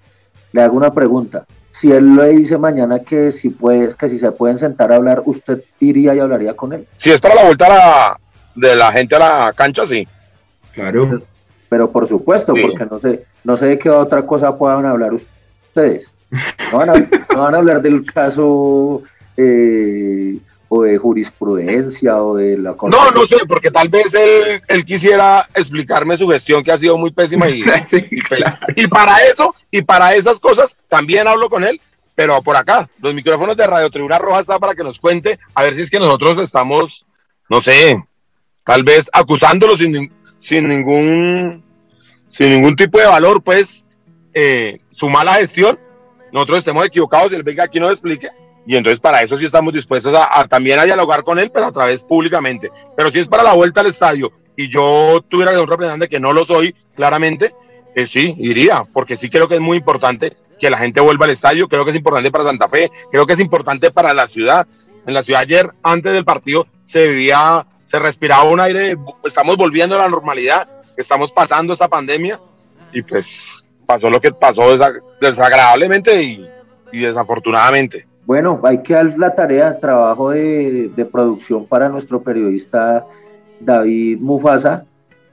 Le 0.52 0.62
hago 0.62 0.76
una 0.76 0.94
pregunta 0.94 1.46
si 1.82 1.92
él 1.92 2.16
le 2.16 2.28
dice 2.28 2.60
mañana 2.60 3.00
que 3.00 3.32
si 3.32 3.50
puede, 3.50 3.96
que 3.96 4.08
si 4.08 4.20
se 4.20 4.32
pueden 4.32 4.60
sentar 4.60 4.92
a 4.92 4.98
hablar, 4.98 5.24
¿usted 5.26 5.64
iría 5.80 6.14
y 6.14 6.20
hablaría 6.20 6.56
con 6.56 6.74
él? 6.74 6.86
Si 6.96 7.10
es 7.10 7.20
para 7.20 7.34
la 7.34 7.46
vuelta 7.46 8.20
de 8.54 8.76
la 8.76 8.92
gente 8.92 9.16
a 9.16 9.20
la 9.20 9.54
cancha, 9.54 9.84
sí. 9.88 10.08
Claro. 10.74 11.24
Pero, 11.70 11.92
por 11.92 12.08
supuesto, 12.08 12.54
porque 12.54 12.86
no 12.86 13.00
sé, 13.00 13.26
no 13.44 13.58
sé 13.58 13.66
de 13.66 13.80
qué 13.80 13.90
otra 13.90 14.28
cosa 14.28 14.56
puedan 14.56 14.86
hablar 14.86 15.12
ustedes. 15.12 16.14
No 16.72 16.78
van 16.78 16.90
a, 16.92 17.58
hablar 17.58 17.82
del 17.82 18.06
caso 18.06 19.02
eh, 19.36 20.38
o 20.74 20.84
de 20.84 20.98
jurisprudencia 20.98 22.24
o 22.24 22.38
de 22.38 22.58
la... 22.58 22.74
No, 22.84 23.12
no 23.12 23.26
sé, 23.26 23.40
porque 23.46 23.70
tal 23.70 23.90
vez 23.90 24.14
él, 24.14 24.62
él 24.70 24.86
quisiera 24.86 25.46
explicarme 25.54 26.16
su 26.16 26.30
gestión 26.30 26.64
que 26.64 26.72
ha 26.72 26.78
sido 26.78 26.98
muy 26.98 27.12
pésima 27.12 27.50
y, 27.50 27.62
y, 28.78 28.88
para 28.88 29.18
eso 29.18 29.54
y 29.70 29.82
para 29.82 30.16
esas 30.16 30.40
cosas 30.40 30.78
también 30.88 31.28
hablo 31.28 31.50
con 31.50 31.66
él, 31.66 31.82
pero 32.16 32.42
por 32.42 32.56
acá, 32.56 32.90
los 33.02 33.14
micrófonos 33.14 33.58
de 33.58 33.68
Radio 33.68 33.90
Tribuna 33.90 34.18
Roja 34.18 34.40
están 34.40 34.62
para 34.62 34.74
que 34.74 34.86
nos 34.86 34.98
cuente 34.98 35.40
a 35.56 35.64
ver 35.64 35.76
si 35.76 35.82
es 35.82 35.90
que 35.90 36.00
nosotros 36.00 36.38
estamos, 36.38 37.06
no 37.50 37.60
sé, 37.60 38.02
tal 38.64 38.84
vez 38.84 39.10
acusándolo 39.12 39.76
sin, 39.76 40.10
sin 40.40 40.70
ningún 40.70 41.66
sin 42.30 42.50
ningún 42.50 42.78
tipo 42.78 42.98
de 42.98 43.08
valor, 43.08 43.44
pues 43.44 43.84
eh, 44.34 44.80
su 44.90 45.10
mala 45.10 45.34
gestión, 45.34 45.78
nosotros 46.32 46.60
estemos 46.60 46.86
equivocados 46.86 47.34
y 47.34 47.36
él 47.36 47.44
venga 47.44 47.66
aquí 47.66 47.78
nos 47.78 47.92
explique 47.92 48.30
y 48.66 48.76
entonces 48.76 49.00
para 49.00 49.22
eso 49.22 49.38
sí 49.38 49.46
estamos 49.46 49.74
dispuestos 49.74 50.14
a, 50.16 50.48
también 50.48 50.80
a 50.80 50.86
dialogar 50.86 51.24
con 51.24 51.40
él, 51.40 51.52
pero 51.52 51.68
a 51.68 51.72
través 51.72 52.04
públicamente. 52.04 52.72
Pero 52.96 53.12
si 53.12 53.20
es 53.20 53.28
para 53.28 53.44
la 53.44 53.54
vuelta 53.54 53.82
al 53.82 53.88
estadio 53.88 54.32
y 54.56 54.70
yo 54.70 55.24
tuviera 55.28 55.60
un 55.60 55.68
representante 55.68 56.08
que 56.08 56.20
no 56.20 56.34
lo 56.34 56.46
soy, 56.46 56.76
claramente, 56.96 57.56
eh, 57.96 58.06
sí, 58.06 58.36
iría, 58.38 58.86
porque 58.94 59.16
sí 59.16 59.30
creo 59.30 59.48
que 59.48 59.56
es 59.56 59.62
muy 59.62 59.78
importante 59.78 60.38
que 60.60 60.70
la 60.70 60.78
gente 60.78 61.02
vuelva 61.02 61.26
al 61.26 61.32
estadio, 61.32 61.68
creo 61.68 61.84
que 61.84 61.90
es 61.90 61.98
importante 61.98 62.30
para 62.30 62.44
Santa 62.44 62.68
Fe, 62.68 62.92
creo 63.12 63.26
que 63.26 63.34
es 63.34 63.40
importante 63.40 63.90
para 63.90 64.14
la 64.14 64.28
ciudad. 64.28 64.68
En 65.08 65.16
la 65.16 65.24
ciudad 65.24 65.42
ayer, 65.42 65.72
antes 65.82 66.14
del 66.14 66.24
partido, 66.24 66.68
se 66.84 67.08
vivía, 67.08 67.66
se 67.84 67.98
respiraba 67.98 68.44
un 68.44 68.60
aire, 68.60 68.96
estamos 69.24 69.58
volviendo 69.58 69.96
a 69.96 70.04
la 70.04 70.10
normalidad, 70.10 70.70
estamos 70.96 71.32
pasando 71.32 71.74
esta 71.74 71.88
pandemia 71.88 72.40
y 72.94 73.02
pues 73.02 73.64
pasó 73.88 74.10
lo 74.12 74.22
que 74.22 74.32
pasó 74.32 74.78
desagradablemente 75.20 76.22
y 76.22 77.00
desafortunadamente. 77.00 78.11
Bueno, 78.26 78.62
hay 78.64 78.82
que 78.82 78.94
dar 78.94 79.18
la 79.18 79.34
tarea, 79.34 79.80
trabajo 79.80 80.32
de, 80.32 80.92
producción 81.12 81.66
para 81.66 81.90
nuestro 81.90 82.22
periodista 82.22 83.06
David 83.60 84.20
Mufasa. 84.20 84.86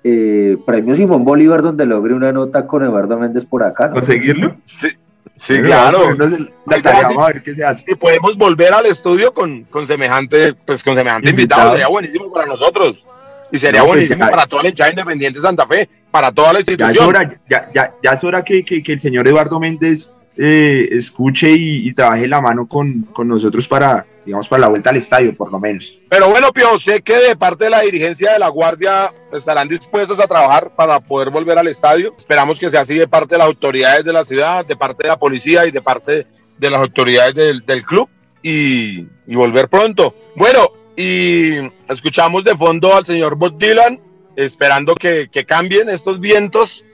Eh, 0.05 0.57
premio 0.65 0.95
Simón 0.95 1.25
Bolívar, 1.25 1.61
donde 1.61 1.85
logre 1.85 2.15
una 2.15 2.33
nota 2.33 2.67
con 2.67 2.83
Eduardo 2.83 3.19
Méndez 3.19 3.45
por 3.45 3.63
acá. 3.63 3.91
¿Conseguirlo? 3.91 4.57
Sí, 4.65 4.89
sí 5.35 5.61
claro. 5.61 5.99
a 6.09 7.27
ver 7.27 7.43
qué 7.43 7.55
se 7.55 7.65
hace. 7.65 7.85
Y 7.87 7.95
podemos 7.95 8.37
volver 8.37 8.73
al 8.73 8.87
estudio 8.87 9.35
con, 9.35 9.65
con 9.65 9.87
semejante, 9.87 10.55
pues 10.55 10.83
con 10.83 10.95
semejante 10.95 11.29
invitado. 11.31 11.73
sería 11.73 11.89
buenísimo 11.89 12.33
para 12.33 12.47
nosotros. 12.47 13.07
Y 13.51 13.59
sería 13.59 13.81
pues 13.81 13.93
buenísimo 13.93 14.31
para 14.31 14.47
toda 14.47 14.63
la 14.63 14.69
hinchada 14.69 14.91
independiente 14.91 15.39
de 15.39 15.43
Santa 15.43 15.67
Fe, 15.67 15.89
para 16.11 16.31
toda 16.33 16.53
la 16.53 16.61
institución. 16.61 16.95
Ya 16.95 17.01
es 17.01 17.07
hora, 17.07 17.41
ya, 17.51 17.71
ya, 17.75 17.95
ya 18.03 18.11
es 18.13 18.25
hora 18.25 18.45
que, 18.45 18.65
que, 18.65 18.83
que 18.83 18.93
el 18.93 19.01
señor 19.01 19.27
Eduardo 19.27 19.59
Méndez 19.59 20.18
eh, 20.41 20.89
escuche 20.93 21.51
y, 21.51 21.93
trabaje 21.93 22.29
la 22.29 22.41
mano 22.41 22.69
con, 22.69 23.03
con, 23.13 23.27
nosotros 23.27 23.67
para, 23.67 24.07
digamos, 24.25 24.47
para 24.49 24.61
la 24.61 24.69
vuelta 24.69 24.91
al 24.91 24.97
estadio, 24.97 25.35
por 25.37 25.51
lo 25.51 25.59
menos. 25.59 25.99
Pero 26.09 26.29
bueno, 26.31 26.53
Pio, 26.53 26.79
sé 26.79 27.03
que 27.03 27.17
de 27.17 27.37
parte 27.37 27.65
de 27.65 27.71
la 27.71 27.81
dirigencia 27.81 28.35
de 28.35 28.39
la 28.39 28.49
Guardia 28.49 29.13
estarán 29.33 29.67
dispuestos 29.67 30.21
a 30.21 30.29
trabajar 30.29 30.71
para 30.77 31.01
poder 31.01 31.31
volver 31.31 31.59
al 31.59 31.67
estadio. 31.67 32.15
Esperamos 32.17 32.61
que 32.61 32.71
sea 32.71 32.83
así 32.83 32.95
de 32.95 33.09
parte 33.09 33.35
de 33.35 33.39
las 33.39 33.49
autoridades 33.49 34.05
de 34.05 34.13
la 34.13 34.25
ciudad, 34.25 34.65
de 34.65 34.77
parte 34.77 35.03
de 35.03 35.09
la 35.09 35.19
policía 35.19 35.67
y 35.67 35.73
de 35.73 35.83
parte 35.83 36.25
de 36.57 36.71
las 36.71 36.81
autoridades 36.81 37.35
del, 37.35 37.67
del 37.67 37.83
club 37.83 38.09
y, 38.41 39.09
y, 39.27 39.35
volver 39.35 39.69
pronto. 39.69 40.15
Bueno, 40.37 40.71
y 40.97 41.55
escuchamos 41.89 42.45
de 42.45 42.55
fondo 42.55 42.95
al 42.95 43.05
señor 43.05 43.35
Bob 43.35 43.59
Dylan, 43.59 44.01
esperando 44.37 44.95
que, 44.95 45.29
que 45.33 45.45
cambien 45.45 45.89
estos 45.89 46.21
vientos 46.21 46.85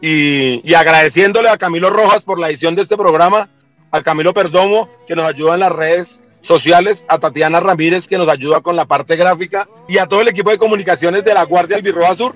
y, 0.00 0.74
agradeciéndole 0.74 1.48
a 1.48 1.58
Camilo 1.58 1.90
Rojas 1.90 2.22
por 2.22 2.38
la 2.38 2.48
edición 2.48 2.74
de 2.74 2.82
este 2.82 2.96
programa, 2.96 3.48
a 3.90 4.02
Camilo 4.02 4.32
Perdomo, 4.32 4.88
que 5.06 5.14
nos 5.14 5.26
ayuda 5.26 5.54
en 5.54 5.60
las 5.60 5.72
redes 5.72 6.24
sociales, 6.40 7.04
a 7.08 7.18
Tatiana 7.18 7.60
Ramírez, 7.60 8.08
que 8.08 8.16
nos 8.16 8.28
ayuda 8.28 8.60
con 8.60 8.76
la 8.76 8.86
parte 8.86 9.16
gráfica, 9.16 9.68
y 9.88 9.98
a 9.98 10.06
todo 10.06 10.22
el 10.22 10.28
equipo 10.28 10.50
de 10.50 10.58
comunicaciones 10.58 11.24
de 11.24 11.34
la 11.34 11.44
Guardia 11.44 11.76
Albirroja 11.76 12.14
Sur. 12.14 12.34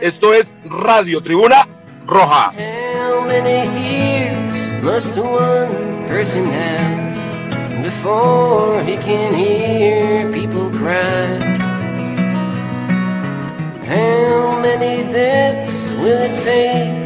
Esto 0.00 0.34
es 0.34 0.54
Radio 0.64 1.22
Tribuna 1.22 1.66
Roja. 2.06 2.52
How 13.86 14.60
many 14.60 15.04
deaths 15.12 15.88
will 16.00 16.22
it 16.22 16.42
take 16.42 17.05